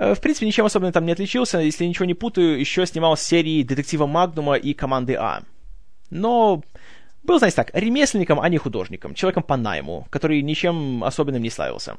в 0.00 0.20
принципе, 0.20 0.46
ничем 0.46 0.64
особенным 0.64 0.92
там 0.92 1.04
не 1.04 1.12
отличился. 1.12 1.58
Если 1.58 1.84
ничего 1.84 2.06
не 2.06 2.14
путаю, 2.14 2.58
еще 2.58 2.86
снимал 2.86 3.16
серии 3.16 3.62
«Детектива 3.62 4.06
Магнума» 4.06 4.54
и 4.54 4.72
«Команды 4.72 5.14
А». 5.14 5.42
Но 6.08 6.62
был, 7.22 7.38
знаете 7.38 7.56
так, 7.56 7.70
ремесленником, 7.74 8.40
а 8.40 8.48
не 8.48 8.56
художником, 8.56 9.14
человеком 9.14 9.42
по 9.42 9.56
найму, 9.56 10.06
который 10.10 10.40
ничем 10.40 11.04
особенным 11.04 11.42
не 11.42 11.50
славился. 11.50 11.96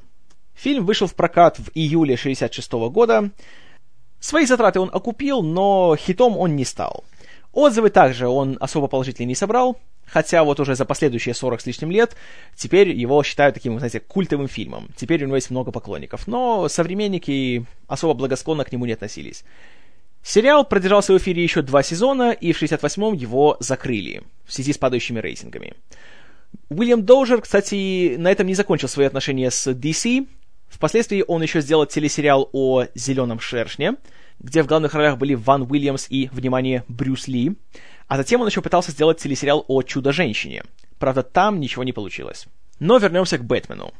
Фильм 0.55 0.86
вышел 0.86 1.08
в 1.08 1.13
прокат 1.13 1.60
в 1.60 1.70
июле 1.75 2.15
1966 2.15 2.72
года. 2.91 3.29
Свои 4.20 4.46
затраты 4.46 4.79
он 4.79 4.89
окупил, 4.91 5.43
но 5.43 5.96
хитом 5.96 6.38
он 6.38 6.55
не 6.55 6.65
стал. 6.65 7.03
Отзывы 7.53 7.89
также 7.89 8.27
он 8.27 8.58
особо 8.60 8.88
положительные 8.88 9.27
не 9.27 9.36
собрал, 9.36 9.77
хотя 10.12 10.44
вот 10.44 10.60
уже 10.60 10.75
за 10.75 10.86
последующие 10.86 11.34
40 11.34 11.62
с 11.62 11.65
лишним 11.65 11.91
лет 11.91 12.15
теперь 12.56 12.89
его 12.89 13.24
считают 13.24 13.56
таким, 13.56 13.77
знаете, 13.77 14.00
культовым 14.00 14.48
фильмом. 14.48 14.89
Теперь 14.96 15.24
у 15.24 15.27
него 15.27 15.38
есть 15.38 15.50
много 15.50 15.72
поклонников, 15.72 16.27
но 16.27 16.68
современники 16.68 17.65
особо 17.88 18.13
благосклонно 18.13 18.65
к 18.65 18.72
нему 18.72 18.86
не 18.86 18.94
относились. 18.94 19.44
Сериал 20.24 20.65
продержался 20.65 21.13
в 21.13 21.18
эфире 21.18 21.41
еще 21.41 21.62
два 21.62 21.82
сезона, 21.82 22.32
и 22.32 22.51
в 22.53 22.62
68-м 22.62 23.13
его 23.13 23.58
закрыли 23.60 24.22
в 24.46 24.53
связи 24.53 24.74
с 24.74 24.77
падающими 24.77 25.20
рейтингами. 25.20 25.74
Уильям 26.70 27.06
Доужер, 27.06 27.41
кстати, 27.41 28.18
на 28.18 28.32
этом 28.32 28.46
не 28.46 28.53
закончил 28.53 28.88
свои 28.88 29.08
отношения 29.08 29.50
с 29.50 29.72
DC. 29.72 30.27
Впоследствии 30.68 31.24
он 31.27 31.41
еще 31.41 31.62
сделал 31.62 31.86
телесериал 31.86 32.50
о 32.51 32.86
«Зеленом 32.94 33.39
шершне», 33.39 33.96
где 34.39 34.62
в 34.62 34.68
главных 34.68 34.94
ролях 34.94 35.18
были 35.18 35.34
Ван 35.34 35.63
Уильямс 35.63 36.08
и, 36.10 36.30
внимание, 36.32 36.84
Брюс 36.88 37.27
Ли. 37.27 37.56
А 38.12 38.18
затем 38.18 38.41
он 38.41 38.48
еще 38.48 38.62
пытался 38.62 38.91
сделать 38.91 39.20
телесериал 39.20 39.63
о 39.70 39.84
Чудо-женщине. 39.84 40.65
Правда, 41.00 41.24
там 41.24 41.62
ничего 41.62 41.86
не 41.86 41.94
получилось. 41.94 42.46
Но 42.77 42.98
вернемся 42.98 43.38
к 43.38 43.46
Бэтмену. 43.46 43.94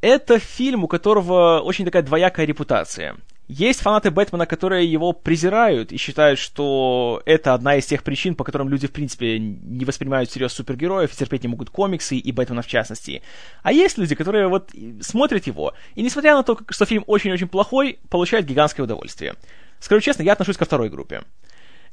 Это 0.00 0.38
фильм, 0.38 0.84
у 0.84 0.88
которого 0.88 1.60
очень 1.60 1.84
такая 1.84 2.02
двоякая 2.02 2.46
репутация. 2.46 3.16
Есть 3.46 3.82
фанаты 3.82 4.10
Бэтмена, 4.10 4.46
которые 4.46 4.90
его 4.90 5.12
презирают 5.12 5.92
и 5.92 5.98
считают, 5.98 6.38
что 6.38 7.20
это 7.26 7.52
одна 7.52 7.76
из 7.76 7.84
тех 7.84 8.04
причин, 8.04 8.34
по 8.34 8.42
которым 8.42 8.70
люди, 8.70 8.86
в 8.86 8.92
принципе, 8.92 9.38
не 9.38 9.84
воспринимают 9.84 10.30
всерьез 10.30 10.54
супергероев, 10.54 11.14
терпеть 11.14 11.42
не 11.42 11.48
могут 11.48 11.68
комиксы 11.68 12.16
и 12.16 12.32
Бэтмена 12.32 12.62
в 12.62 12.68
частности. 12.68 13.20
А 13.62 13.70
есть 13.70 13.98
люди, 13.98 14.14
которые 14.14 14.48
вот 14.48 14.70
смотрят 15.02 15.46
его, 15.46 15.74
и 15.94 16.00
несмотря 16.00 16.36
на 16.36 16.42
то, 16.42 16.58
что 16.70 16.86
фильм 16.86 17.04
очень-очень 17.06 17.48
плохой, 17.48 17.98
получают 18.08 18.46
гигантское 18.46 18.84
удовольствие. 18.84 19.34
Скажу 19.78 20.00
честно, 20.00 20.22
я 20.22 20.32
отношусь 20.32 20.56
ко 20.56 20.64
второй 20.64 20.88
группе. 20.88 21.22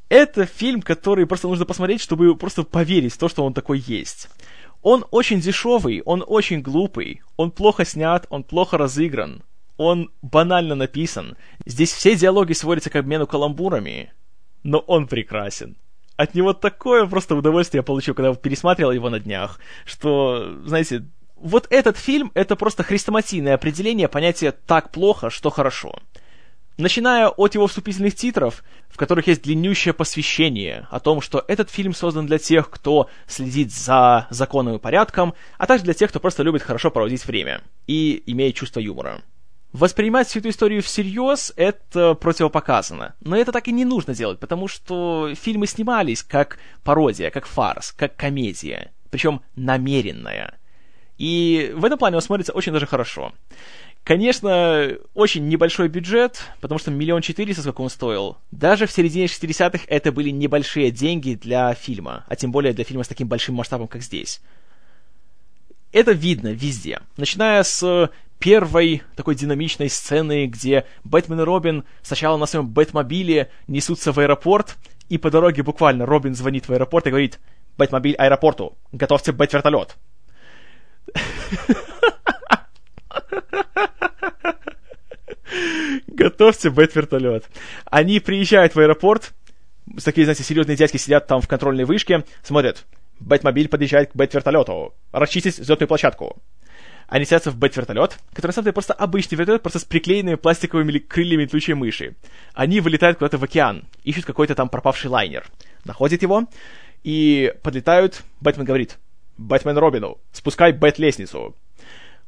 Это 0.09 0.45
фильм, 0.45 0.81
который 0.81 1.25
просто 1.25 1.47
нужно 1.47 1.65
посмотреть, 1.65 2.01
чтобы 2.01 2.35
просто 2.35 2.63
поверить 2.63 3.13
в 3.13 3.17
то, 3.17 3.27
что 3.27 3.45
он 3.45 3.53
такой 3.53 3.79
есть. 3.79 4.29
Он 4.81 5.05
очень 5.11 5.41
дешевый, 5.41 6.01
он 6.05 6.23
очень 6.25 6.61
глупый, 6.61 7.21
он 7.35 7.51
плохо 7.51 7.83
снят, 7.83 8.25
он 8.29 8.43
плохо 8.43 8.77
разыгран, 8.77 9.43
он 9.75 10.11
банально 10.21 10.75
написан. 10.75 11.35
Здесь 11.65 11.91
все 11.91 12.15
диалоги 12.15 12.53
сводятся 12.53 12.89
к 12.89 12.95
обмену 12.95 13.27
каламбурами, 13.27 14.13
но 14.63 14.79
он 14.79 15.07
прекрасен. 15.07 15.75
От 16.15 16.35
него 16.35 16.53
такое 16.53 17.05
просто 17.05 17.35
удовольствие 17.35 17.79
я 17.79 17.83
получил, 17.83 18.15
когда 18.15 18.33
пересматривал 18.33 18.91
его 18.91 19.09
на 19.09 19.19
днях, 19.19 19.59
что, 19.85 20.57
знаете, 20.65 21.05
вот 21.35 21.67
этот 21.69 21.97
фильм— 21.97 22.31
это 22.33 22.55
просто 22.55 22.83
хрестоматийное 22.83 23.53
определение 23.53 24.07
понятия 24.07 24.51
«так 24.51 24.91
плохо, 24.91 25.29
что 25.29 25.49
хорошо». 25.49 25.99
Начиная 26.77 27.27
от 27.27 27.55
его 27.55 27.65
вступительных 27.65 28.13
титров, 28.13 28.63
в 28.87 28.97
которых 28.97 29.25
есть 29.25 29.41
длиннющее 29.41 29.95
посвящение 29.95 30.87
о 30.91 30.99
том, 30.99 31.21
что 31.21 31.43
этот 31.47 31.71
фильм 31.71 31.95
создан 31.95 32.27
для 32.27 32.37
тех, 32.37 32.69
кто 32.69 33.09
следит 33.25 33.73
за 33.73 34.27
законом 34.29 34.75
и 34.75 34.79
порядком, 34.79 35.33
а 35.57 35.65
также 35.65 35.85
для 35.85 35.95
тех, 35.95 36.11
кто 36.11 36.19
просто 36.19 36.43
любит 36.43 36.61
хорошо 36.61 36.91
проводить 36.91 37.25
время 37.25 37.61
и 37.87 38.21
имеет 38.27 38.55
чувство 38.55 38.79
юмора. 38.79 39.23
Воспринимать 39.73 40.27
всю 40.27 40.39
эту 40.39 40.49
историю 40.49 40.83
всерьез— 40.83 41.51
это 41.55 42.13
противопоказано. 42.13 43.15
Но 43.21 43.35
это 43.35 43.51
так 43.51 43.67
и 43.67 43.71
не 43.71 43.83
нужно 43.83 44.13
делать, 44.13 44.39
потому 44.39 44.67
что 44.67 45.33
фильмы 45.33 45.65
снимались 45.65 46.21
как 46.21 46.59
пародия, 46.83 47.31
как 47.31 47.47
фарс, 47.47 47.91
как 47.91 48.15
комедия. 48.15 48.93
Причем 49.09 49.41
намеренная. 49.55 50.57
И 51.17 51.73
в 51.75 51.83
этом 51.83 51.97
плане 51.97 52.17
он 52.17 52.21
смотрится 52.21 52.53
очень 52.53 52.71
даже 52.71 52.85
хорошо. 52.85 53.33
Конечно, 54.07 54.93
очень 55.15 55.49
небольшой 55.49 55.89
бюджет, 55.89 56.41
потому 56.61 56.79
что 56.79 56.89
миллион 56.91 57.21
четыреста, 57.21 57.61
сколько 57.61 57.81
он 57.81 57.89
стоил. 57.89 58.37
Даже 58.51 58.87
в 58.87 58.91
середине 58.93 59.25
60-х 59.25 59.83
это 59.85 60.13
были 60.13 60.29
небольшие 60.29 60.91
деньги 60.91 61.33
для 61.33 61.73
фильма, 61.73 62.23
а 62.29 62.37
тем 62.37 62.53
более 62.53 62.71
для 62.71 62.85
фильма 62.85 63.03
с 63.03 63.09
таким 63.09 63.27
большим 63.27 63.55
масштабом, 63.55 63.89
как 63.89 64.01
здесь. 64.01 64.39
Это 65.91 66.13
видно 66.13 66.53
везде. 66.53 67.01
Начиная 67.17 67.63
с 67.63 68.09
первой 68.39 69.03
такой 69.17 69.35
динамичной 69.35 69.89
сцены, 69.89 70.45
где 70.45 70.85
Бэтмен 71.03 71.41
и 71.41 71.43
Робин 71.43 71.83
сначала 72.01 72.37
на 72.37 72.45
своем 72.45 72.69
Бэтмобиле 72.69 73.51
несутся 73.67 74.13
в 74.13 74.19
аэропорт, 74.19 74.77
и 75.09 75.17
по 75.17 75.29
дороге 75.29 75.63
буквально 75.63 76.05
Робин 76.05 76.33
звонит 76.33 76.69
в 76.69 76.71
аэропорт 76.71 77.07
и 77.07 77.09
говорит 77.09 77.39
«Бэтмобиль 77.77 78.15
аэропорту, 78.15 78.77
готовьте 78.93 79.33
Бэт-вертолет». 79.33 79.97
Готовьте 86.07 86.69
Бэт-вертолет. 86.69 87.45
Они 87.85 88.19
приезжают 88.19 88.75
в 88.75 88.79
аэропорт, 88.79 89.33
такие, 90.03 90.25
знаете, 90.25 90.43
серьезные 90.43 90.77
дядьки 90.77 90.97
сидят 90.97 91.27
там 91.27 91.41
в 91.41 91.47
контрольной 91.47 91.85
вышке, 91.85 92.23
смотрят, 92.43 92.85
Бэтмобиль 93.19 93.69
подъезжает 93.69 94.11
к 94.11 94.15
Бэт-вертолету. 94.15 94.93
Расчистить 95.11 95.57
взлетную 95.59 95.87
площадку. 95.87 96.37
Они 97.07 97.23
садятся 97.23 97.51
в 97.51 97.57
Бэт-вертолет, 97.57 98.19
который 98.33 98.49
на 98.49 98.53
самом 98.53 98.65
деле 98.65 98.73
просто 98.73 98.93
обычный 98.93 99.37
вертолет, 99.37 99.61
просто 99.61 99.79
с 99.79 99.85
приклеенными 99.85 100.35
пластиковыми 100.35 100.99
крыльями 100.99 101.43
летучей 101.43 101.73
мыши. 101.73 102.15
Они 102.53 102.81
вылетают 102.81 103.17
куда-то 103.17 103.37
в 103.37 103.43
океан, 103.43 103.85
ищут 104.03 104.25
какой-то 104.25 104.55
там 104.55 104.67
пропавший 104.67 105.09
лайнер. 105.09 105.45
Находят 105.85 106.21
его 106.21 106.47
и 107.03 107.53
подлетают. 107.63 108.23
Бэтмен 108.41 108.65
говорит, 108.65 108.97
Бэтмен 109.37 109.77
Робину, 109.77 110.17
спускай 110.33 110.73
Бэт-лестницу. 110.73 111.55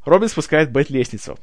Робин 0.10 0.28
спускает 0.28 0.72
Бэт-лестницу. 0.72 1.38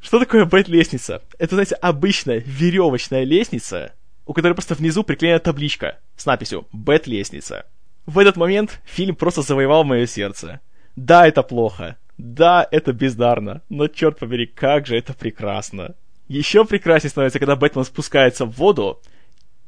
Что 0.00 0.18
такое 0.18 0.44
Бэт-лестница? 0.44 1.22
Это, 1.38 1.54
знаете, 1.54 1.74
обычная 1.76 2.42
веревочная 2.44 3.24
лестница, 3.24 3.94
у 4.24 4.32
которой 4.32 4.54
просто 4.54 4.74
внизу 4.74 5.04
приклеена 5.04 5.38
табличка 5.38 5.98
с 6.16 6.26
надписью 6.26 6.66
«Бэт-лестница». 6.72 7.66
В 8.06 8.18
этот 8.18 8.36
момент 8.36 8.80
фильм 8.84 9.16
просто 9.16 9.42
завоевал 9.42 9.84
мое 9.84 10.06
сердце. 10.06 10.60
Да, 10.94 11.26
это 11.26 11.42
плохо. 11.42 11.96
Да, 12.18 12.66
это 12.70 12.92
бездарно. 12.92 13.62
Но, 13.68 13.88
черт 13.88 14.18
побери, 14.18 14.46
как 14.46 14.86
же 14.86 14.96
это 14.96 15.12
прекрасно. 15.12 15.94
Еще 16.28 16.64
прекраснее 16.64 17.10
становится, 17.10 17.38
когда 17.38 17.56
Бэтмен 17.56 17.84
спускается 17.84 18.46
в 18.46 18.52
воду, 18.52 19.00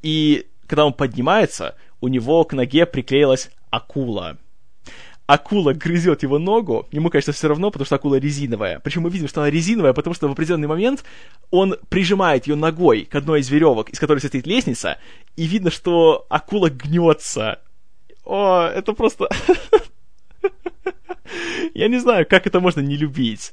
и 0.03 0.47
когда 0.67 0.87
он 0.87 0.93
поднимается, 0.93 1.77
у 2.01 2.09
него 2.09 2.45
к 2.45 2.53
ноге 2.53 2.87
приклеилась 2.87 3.51
акула 3.71 4.39
акула 5.29 5.75
грызет 5.75 6.23
его 6.23 6.39
ногу, 6.39 6.89
ему, 6.91 7.11
конечно, 7.11 7.35
все 7.35 7.49
равно, 7.49 7.71
потому 7.71 7.85
что 7.85 7.97
акула 7.97 8.15
резиновая. 8.15 8.81
Причем 8.81 9.03
мы 9.03 9.11
видим, 9.11 9.29
что 9.29 9.43
она 9.43 9.51
резиновая, 9.51 9.93
потому 9.93 10.15
что 10.15 10.27
в 10.27 10.33
определенный 10.33 10.69
момент 10.69 11.05
он 11.51 11.77
прижимает 11.91 12.47
ее 12.47 12.55
ногой 12.57 13.05
к 13.05 13.15
одной 13.15 13.41
из 13.41 13.51
веревок, 13.51 13.91
из 13.91 13.99
которой 13.99 14.21
состоит 14.21 14.47
лестница, 14.47 14.97
и 15.37 15.45
видно, 15.45 15.71
что 15.71 16.25
акула 16.31 16.71
гнется. 16.71 17.61
О, 18.25 18.69
это 18.75 18.95
просто... 18.95 19.29
Я 21.75 21.89
не 21.89 21.99
знаю, 21.99 22.27
как 22.27 22.47
это 22.47 22.59
можно 22.59 22.81
не 22.81 22.97
любить. 22.97 23.53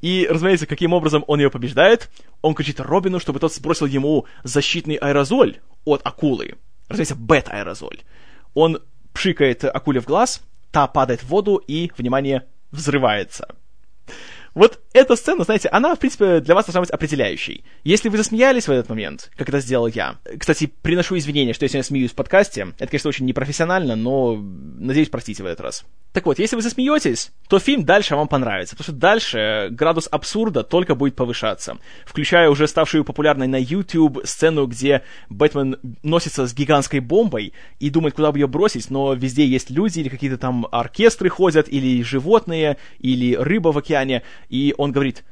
И, 0.00 0.26
разумеется, 0.28 0.66
каким 0.66 0.94
образом 0.94 1.22
он 1.26 1.38
ее 1.38 1.50
побеждает? 1.50 2.08
Он 2.40 2.54
кричит 2.54 2.80
Робину, 2.80 3.20
чтобы 3.20 3.40
тот 3.40 3.52
сбросил 3.52 3.84
ему 3.84 4.24
защитный 4.42 4.94
аэрозоль 4.94 5.58
от 5.84 6.00
акулы. 6.02 6.54
Разумеется, 6.88 7.14
бета-аэрозоль. 7.14 8.00
Он 8.54 8.80
пшикает 9.12 9.64
акуле 9.64 10.00
в 10.00 10.06
глаз, 10.06 10.42
та 10.70 10.86
падает 10.86 11.22
в 11.22 11.28
воду 11.28 11.56
и, 11.56 11.90
внимание, 11.96 12.42
взрывается. 12.72 13.46
Вот 14.54 14.80
эта 14.92 15.16
сцена, 15.16 15.44
знаете, 15.44 15.68
она, 15.68 15.94
в 15.94 15.98
принципе, 15.98 16.40
для 16.40 16.54
вас 16.54 16.66
должна 16.66 16.80
быть 16.80 16.90
определяющей. 16.90 17.64
Если 17.84 18.08
вы 18.08 18.16
засмеялись 18.16 18.66
в 18.66 18.70
этот 18.70 18.88
момент, 18.88 19.30
как 19.36 19.48
это 19.48 19.60
сделал 19.60 19.86
я, 19.86 20.16
кстати, 20.38 20.70
приношу 20.82 21.16
извинения, 21.16 21.52
что 21.52 21.64
я 21.64 21.68
сегодня 21.68 21.84
смеюсь 21.84 22.10
в 22.10 22.14
подкасте, 22.14 22.68
это, 22.78 22.88
конечно, 22.88 23.08
очень 23.08 23.26
непрофессионально, 23.26 23.96
но, 23.96 24.36
надеюсь, 24.36 25.08
простите 25.08 25.42
в 25.42 25.46
этот 25.46 25.60
раз. 25.60 25.84
Так 26.12 26.26
вот, 26.26 26.40
если 26.40 26.56
вы 26.56 26.62
засмеетесь, 26.62 27.30
то 27.48 27.60
фильм 27.60 27.84
дальше 27.84 28.16
вам 28.16 28.26
понравится, 28.26 28.74
потому 28.74 28.84
что 28.84 28.92
дальше 28.92 29.68
градус 29.70 30.08
абсурда 30.10 30.64
только 30.64 30.96
будет 30.96 31.14
повышаться, 31.14 31.78
включая 32.04 32.50
уже 32.50 32.66
ставшую 32.66 33.04
популярной 33.04 33.46
на 33.46 33.60
YouTube 33.60 34.20
сцену, 34.24 34.66
где 34.66 35.02
Бэтмен 35.28 35.78
носится 36.02 36.48
с 36.48 36.54
гигантской 36.54 36.98
бомбой 36.98 37.52
и 37.78 37.90
думает, 37.90 38.14
куда 38.14 38.32
бы 38.32 38.38
ее 38.38 38.48
бросить, 38.48 38.90
но 38.90 39.14
везде 39.14 39.46
есть 39.46 39.70
люди 39.70 40.00
или 40.00 40.08
какие-то 40.08 40.36
там 40.36 40.66
оркестры 40.72 41.28
ходят, 41.28 41.68
или 41.68 42.02
животные, 42.02 42.76
или 42.98 43.36
рыба 43.36 43.70
в 43.70 43.78
океане, 43.78 44.24
и 44.50 44.74
он 44.76 44.92
говорит, 44.92 45.24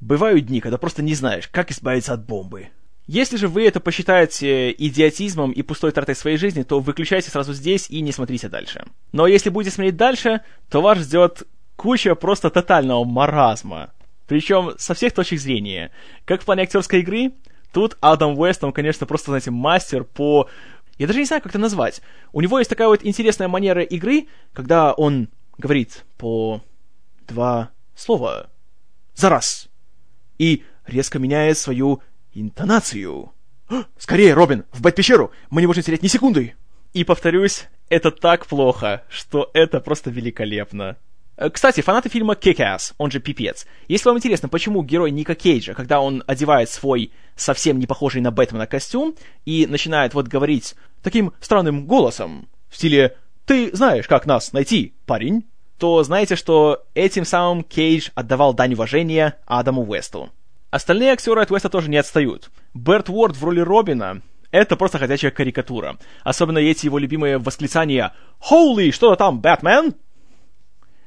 бывают 0.00 0.46
дни, 0.46 0.60
когда 0.60 0.78
просто 0.78 1.02
не 1.02 1.14
знаешь, 1.14 1.46
как 1.46 1.70
избавиться 1.70 2.14
от 2.14 2.26
бомбы. 2.26 2.70
Если 3.06 3.36
же 3.36 3.48
вы 3.48 3.66
это 3.66 3.80
посчитаете 3.80 4.72
идиотизмом 4.72 5.52
и 5.52 5.62
пустой 5.62 5.92
тратой 5.92 6.14
своей 6.14 6.36
жизни, 6.36 6.62
то 6.62 6.80
выключайте 6.80 7.30
сразу 7.30 7.52
здесь 7.52 7.90
и 7.90 8.00
не 8.00 8.12
смотрите 8.12 8.48
дальше. 8.48 8.84
Но 9.12 9.26
если 9.26 9.50
будете 9.50 9.74
смотреть 9.74 9.96
дальше, 9.96 10.40
то 10.70 10.80
вас 10.80 10.98
ждет 10.98 11.42
куча 11.76 12.14
просто 12.14 12.48
тотального 12.48 13.04
маразма. 13.04 13.92
Причем 14.26 14.72
со 14.78 14.94
всех 14.94 15.12
точек 15.12 15.40
зрения. 15.40 15.90
Как 16.24 16.42
в 16.42 16.44
плане 16.44 16.62
актерской 16.62 17.00
игры, 17.00 17.32
тут 17.72 17.98
Адам 18.00 18.38
Уэст, 18.38 18.62
он, 18.64 18.72
конечно, 18.72 19.06
просто, 19.06 19.32
знаете, 19.32 19.50
мастер 19.50 20.04
по... 20.04 20.48
Я 20.96 21.06
даже 21.06 21.18
не 21.18 21.24
знаю, 21.24 21.42
как 21.42 21.50
это 21.52 21.58
назвать. 21.58 22.00
У 22.32 22.40
него 22.40 22.58
есть 22.58 22.70
такая 22.70 22.86
вот 22.86 23.04
интересная 23.04 23.48
манера 23.48 23.82
игры, 23.82 24.28
когда 24.52 24.92
он 24.92 25.28
говорит 25.58 26.04
по 26.16 26.62
два 27.26 27.70
слова 27.96 28.48
за 29.14 29.28
раз 29.28 29.68
и 30.38 30.64
резко 30.86 31.18
меняет 31.18 31.58
свою 31.58 32.02
интонацию. 32.32 33.32
«Скорее, 33.98 34.34
Робин, 34.34 34.64
в 34.72 34.82
Бэт-пещеру! 34.82 35.30
Мы 35.50 35.60
не 35.60 35.66
можем 35.66 35.82
терять 35.82 36.02
ни 36.02 36.08
секунды!» 36.08 36.54
И 36.92 37.04
повторюсь, 37.04 37.68
это 37.88 38.10
так 38.10 38.46
плохо, 38.46 39.04
что 39.08 39.50
это 39.54 39.80
просто 39.80 40.10
великолепно. 40.10 40.98
Э, 41.36 41.48
кстати, 41.48 41.80
фанаты 41.80 42.08
фильма 42.08 42.34
Kick-Ass, 42.34 42.94
он 42.98 43.10
же 43.10 43.20
Пипец. 43.20 43.66
Если 43.88 44.08
вам 44.08 44.18
интересно, 44.18 44.48
почему 44.48 44.82
герой 44.82 45.10
Ника 45.10 45.34
Кейджа, 45.34 45.74
когда 45.74 46.00
он 46.00 46.22
одевает 46.26 46.68
свой 46.68 47.12
совсем 47.34 47.78
не 47.78 47.86
похожий 47.86 48.20
на 48.20 48.30
Бэтмена 48.30 48.66
костюм 48.66 49.16
и 49.46 49.66
начинает 49.66 50.12
вот 50.12 50.28
говорить 50.28 50.74
таким 51.02 51.32
странным 51.40 51.86
голосом 51.86 52.48
в 52.68 52.76
стиле 52.76 53.16
«Ты 53.46 53.74
знаешь, 53.74 54.06
как 54.06 54.26
нас 54.26 54.52
найти, 54.52 54.94
парень?» 55.06 55.44
То 55.82 56.00
знаете, 56.04 56.36
что 56.36 56.84
этим 56.94 57.24
самым 57.24 57.64
Кейдж 57.64 58.10
отдавал 58.14 58.54
дань 58.54 58.74
уважения 58.74 59.40
Адаму 59.46 59.82
Уэсту. 59.82 60.30
Остальные 60.70 61.10
актеры 61.10 61.42
от 61.42 61.50
Уэста 61.50 61.68
тоже 61.68 61.90
не 61.90 61.96
отстают. 61.96 62.52
Берт 62.72 63.08
Уорд 63.08 63.36
в 63.36 63.44
роли 63.44 63.58
Робина— 63.58 64.22
это 64.52 64.76
просто 64.76 64.98
ходячая 64.98 65.32
карикатура. 65.32 65.98
Особенно 66.22 66.58
эти 66.58 66.86
его 66.86 66.98
любимые 66.98 67.38
восклицания 67.38 68.14
«Holy, 68.48 68.92
что 68.92 69.16
там, 69.16 69.40
Бэтмен?» 69.40 69.96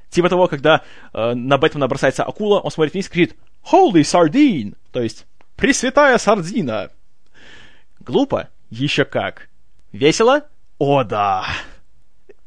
Типа 0.09 0.27
того, 0.27 0.49
когда 0.49 0.81
э, 1.13 1.33
на 1.33 1.57
Бэтмена 1.57 1.87
бросается 1.87 2.25
акула, 2.25 2.59
он 2.59 2.69
смотрит 2.69 2.95
вниз 2.95 3.07
и 3.07 3.09
кричит 3.09 3.37
«Holy 3.71 4.01
sardine!» 4.01 4.75
То 4.91 5.01
есть 5.01 5.25
Пресвятая 5.55 6.17
сардина! 6.17 6.89
Глупо? 8.01 8.49
Еще 8.69 9.05
как. 9.05 9.47
Весело? 9.93 10.41
О, 10.79 11.05
да! 11.05 11.45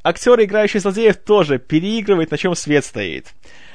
Актеры, 0.09 0.44
играющие 0.44 0.81
злодеев, 0.81 1.18
тоже 1.18 1.59
переигрывают, 1.59 2.31
на 2.31 2.38
чем 2.38 2.55
свет 2.55 2.83
стоит. 2.83 3.35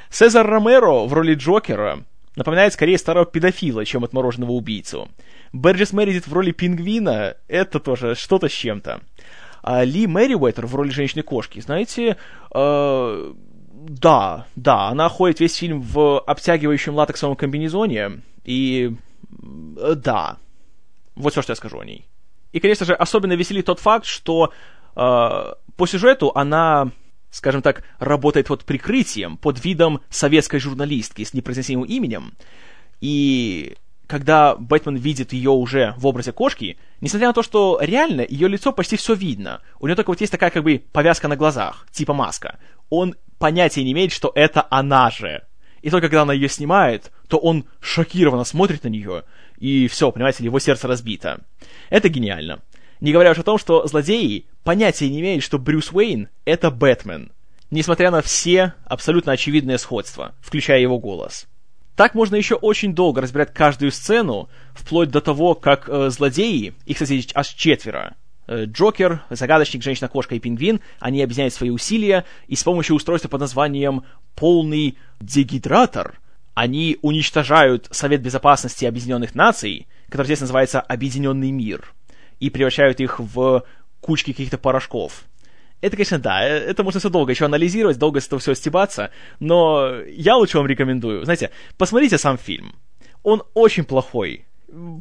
Сезар 0.10 0.48
Ромеро 0.48 1.06
в 1.06 1.14
роли 1.14 1.36
Джокера 1.36 2.00
напоминает 2.36 2.74
скорее 2.74 2.98
старого 2.98 3.28
педофила, 3.28 3.86
чем 3.86 4.04
отмороженного 4.04 4.50
убийцу. 4.54 5.10
Берджис 5.54 5.94
Мередит 5.94 6.26
в 6.26 6.34
роли 6.34 6.52
пингвина— 6.52 7.38
это 7.48 7.80
тоже 7.80 8.16
что-то 8.16 8.50
с 8.50 8.52
чем-то. 8.52 9.02
А 9.62 9.84
Ли 9.84 10.08
Мэриуэтер 10.08 10.66
в 10.66 10.74
роли 10.74 10.90
женщины-кошки, 10.90 11.60
знаете, 11.60 12.18
э, 12.52 13.34
да, 13.72 14.48
да, 14.56 14.88
она 14.88 15.10
ходит 15.10 15.40
весь 15.40 15.56
фильм 15.56 15.82
в 15.82 16.20
обтягивающем 16.20 16.96
латексовом 16.96 17.36
комбинезоне, 17.36 18.24
и 18.44 18.96
э, 19.78 19.94
да, 19.96 20.38
вот 21.14 21.34
все, 21.34 21.44
что 21.44 21.52
я 21.52 21.56
скажу 21.56 21.80
о 21.80 21.86
ней. 21.86 22.08
И, 22.54 22.60
конечно 22.60 22.88
же, 22.88 22.96
особенно 22.96 23.34
веселит 23.34 23.68
тот 23.68 23.80
факт, 23.80 24.08
что 24.08 24.52
э, 24.96 25.54
по 25.76 25.88
сюжету 25.88 26.32
она, 26.36 26.92
скажем 27.32 27.62
так, 27.62 27.84
работает 28.00 28.48
под 28.48 28.66
прикрытием, 28.66 29.38
под 29.38 29.64
видом 29.64 30.02
советской 30.10 30.60
журналистки 30.60 31.24
с 31.24 31.34
непроизносимым 31.34 31.86
именем. 31.86 32.34
И 33.02 33.76
когда 34.08 34.56
Бэтмен 34.56 34.96
видит 34.96 35.34
ее 35.34 35.50
уже 35.50 35.94
в 35.98 36.06
образе 36.06 36.32
кошки, 36.32 36.78
несмотря 37.02 37.28
на 37.28 37.34
то, 37.34 37.42
что 37.42 37.80
реально 37.82 38.26
ее 38.28 38.48
лицо 38.48 38.72
почти 38.72 38.98
все 38.98 39.14
видно, 39.14 39.62
у 39.80 39.88
нее 39.88 39.96
только 39.96 40.10
вот 40.10 40.22
есть 40.22 40.32
такая 40.32 40.52
как 40.52 40.64
бы 40.64 40.84
повязка 40.92 41.28
на 41.28 41.36
глазах, 41.36 41.88
типа 41.92 42.14
маска, 42.14 42.60
он 42.90 43.16
понятия 43.40 43.84
не 43.84 43.92
имеет, 43.94 44.12
что 44.12 44.32
это 44.36 44.68
она 44.70 45.10
же. 45.10 45.44
И 45.82 45.90
только 45.90 46.08
когда 46.08 46.22
она 46.22 46.34
ее 46.34 46.48
снимает, 46.48 47.12
то 47.28 47.38
он 47.38 47.66
шокированно 47.82 48.46
смотрит 48.46 48.84
на 48.84 48.88
нее, 48.88 49.24
и 49.58 49.88
все, 49.88 50.12
понимаете, 50.12 50.44
его 50.44 50.60
сердце 50.60 50.88
разбито. 50.88 51.42
Это 51.90 52.08
гениально. 52.08 52.60
Не 53.04 53.12
говоря 53.12 53.32
уж 53.32 53.40
о 53.40 53.44
том, 53.44 53.58
что 53.58 53.86
злодеи 53.86 54.46
понятия 54.64 55.10
не 55.10 55.20
имеют, 55.20 55.44
что 55.44 55.60
Брюс 55.60 55.92
Уэйн— 55.92 56.30
это 56.46 56.72
Бэтмен, 56.72 57.34
несмотря 57.70 58.12
на 58.12 58.22
все 58.22 58.76
абсолютно 58.86 59.34
очевидные 59.34 59.78
сходства, 59.78 60.34
включая 60.40 60.80
его 60.80 60.98
голос. 61.00 61.48
Так 61.98 62.16
можно 62.16 62.38
еще 62.38 62.56
очень 62.56 62.96
долго 62.96 63.20
разбирать 63.20 63.54
каждую 63.54 63.92
сцену, 63.92 64.48
вплоть 64.74 65.12
до 65.12 65.20
того, 65.20 65.54
как 65.54 65.90
э, 65.90 66.12
злодеи, 66.12 66.76
их, 66.86 66.98
кстати, 66.98 67.28
аж 67.36 67.50
четверо, 67.50 68.16
э, 68.48 68.68
Джокер, 68.68 69.22
Загадочник, 69.30 69.84
Женщина-кошка 69.84 70.36
и 70.36 70.40
Пингвин, 70.40 70.80
они 71.02 71.22
объединяют 71.22 71.54
свои 71.54 71.72
усилия, 71.72 72.24
и 72.48 72.56
с 72.56 72.64
помощью 72.64 72.96
устройства 72.96 73.28
под 73.28 73.42
названием 73.42 74.06
«Полный 74.34 74.98
дегидратор» 75.20 76.22
они 76.54 77.00
уничтожают 77.02 77.90
Совет 77.92 78.22
Безопасности 78.22 78.86
Объединенных 78.86 79.36
Наций, 79.36 79.88
который 80.08 80.28
здесь 80.28 80.40
называется 80.40 80.80
Объединенный 80.80 81.52
мир, 81.52 81.94
и 82.40 82.50
превращают 82.50 83.00
их 83.00 83.20
в 83.20 83.64
кучки 84.02 84.32
каких-то 84.32 84.58
порошков. 84.58 85.24
Это, 85.82 85.98
конечно, 85.98 86.20
да, 86.20 86.48
э, 86.48 86.60
это 86.60 86.84
можно 86.84 87.00
все 87.00 87.10
долго 87.10 87.32
еще 87.32 87.46
анализировать, 87.46 87.98
долго 87.98 88.22
с 88.22 88.28
этого 88.28 88.40
все 88.40 88.54
стебаться, 88.54 89.12
но 89.40 89.96
я 90.08 90.38
лучше 90.38 90.58
вам 90.58 90.68
рекомендую. 90.68 91.26
Знаете, 91.26 91.52
посмотрите 91.78 92.18
сам 92.18 92.38
фильм. 92.38 92.76
Он 93.22 93.44
очень 93.54 93.84
плохой. 93.84 94.46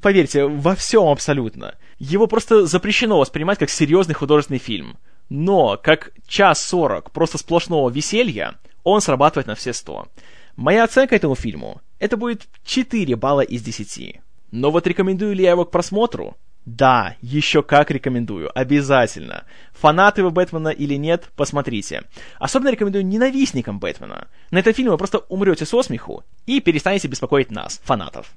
Поверьте, 0.03 0.45
во 0.45 0.75
всем 0.75 1.09
абсолютно. 1.09 1.77
Его 1.99 2.27
просто 2.27 2.67
запрещено 2.67 3.19
воспринимать 3.19 3.59
как 3.59 3.71
серьезный 3.71 4.15
художественный 4.15 4.59
фильм. 4.59 4.99
Но, 5.29 5.79
как 5.83 6.13
час 6.27 6.61
сорок 6.61 7.11
просто 7.13 7.39
сплошного 7.39 7.89
веселья, 7.89 8.57
он 8.83 9.01
срабатывает 9.01 9.47
на 9.47 9.55
все 9.55 9.73
сто. 9.73 10.09
Моя 10.57 10.85
оценка 10.85 11.15
этому 11.15 11.35
фильму— 11.35 11.81
это 12.01 12.17
будет 12.17 12.49
4 12.65 13.17
балла 13.17 13.41
из 13.41 13.63
10. 13.63 14.21
Но 14.51 14.71
вот 14.71 14.87
рекомендую 14.87 15.35
ли 15.35 15.45
я 15.45 15.53
его 15.53 15.65
к 15.65 15.71
просмотру? 15.71 16.37
Да, 16.65 17.17
еще 17.21 17.63
как 17.65 17.91
рекомендую, 17.91 18.57
обязательно. 18.57 19.45
Фанаты 19.73 20.23
вы 20.23 20.31
Бэтмена 20.31 20.69
или 20.69 20.95
нет, 20.95 21.29
посмотрите. 21.35 22.05
Особенно 22.39 22.71
рекомендую 22.71 23.05
ненавистникам 23.05 23.81
Бэтмена. 23.81 24.29
На 24.53 24.59
этом 24.59 24.73
фильме 24.73 24.93
вы 24.93 24.99
просто 24.99 25.19
умрете 25.29 25.67
со 25.67 25.83
смеху 25.83 26.23
и 26.47 26.61
перестанете 26.61 27.09
беспокоить 27.09 27.51
нас, 27.51 27.81
фанатов. 27.83 28.33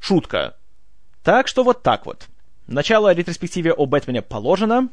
Шутка. 0.00 0.56
Так 1.22 1.46
что 1.46 1.62
вот 1.62 1.82
так 1.82 2.06
вот. 2.06 2.28
Начало 2.66 3.12
ретроспективе 3.12 3.72
о 3.72 3.86
Бэтмене 3.86 4.22
положено. 4.22 4.88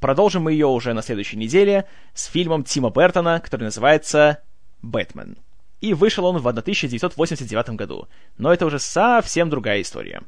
Продолжим 0.00 0.44
мы 0.44 0.52
ее 0.52 0.68
уже 0.68 0.94
на 0.94 1.02
следующей 1.02 1.36
неделе 1.36 1.86
с 2.14 2.24
фильмом 2.24 2.64
Тима 2.64 2.90
Бертона, 2.90 3.40
который 3.40 3.64
называется 3.64 4.42
«Бэтмен». 4.80 5.36
И 5.82 5.92
вышел 5.92 6.24
он 6.24 6.38
в 6.38 6.48
1989 6.48 7.70
году. 7.70 8.08
Но 8.38 8.52
это 8.52 8.64
уже 8.64 8.78
совсем 8.78 9.50
другая 9.50 9.82
история. 9.82 10.22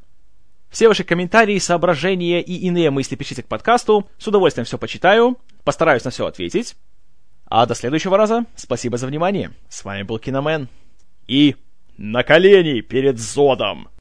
Все 0.73 0.87
ваши 0.87 1.03
комментарии, 1.03 1.59
соображения 1.59 2.41
и 2.41 2.55
иные 2.65 2.89
мысли 2.89 3.15
пишите 3.15 3.43
к 3.43 3.47
подкасту. 3.47 4.09
С 4.17 4.27
удовольствием 4.27 4.65
все 4.65 4.79
почитаю. 4.79 5.37
Постараюсь 5.63 6.03
на 6.03 6.09
все 6.09 6.25
ответить. 6.25 6.75
А 7.45 7.67
до 7.67 7.75
следующего 7.75 8.17
раза. 8.17 8.45
Спасибо 8.55 8.97
за 8.97 9.05
внимание. 9.05 9.51
С 9.69 9.85
вами 9.85 10.01
был 10.01 10.17
Киномен. 10.17 10.67
И 11.27 11.57
на 11.95 12.23
колени 12.23 12.81
перед 12.81 13.19
Зодом! 13.19 13.87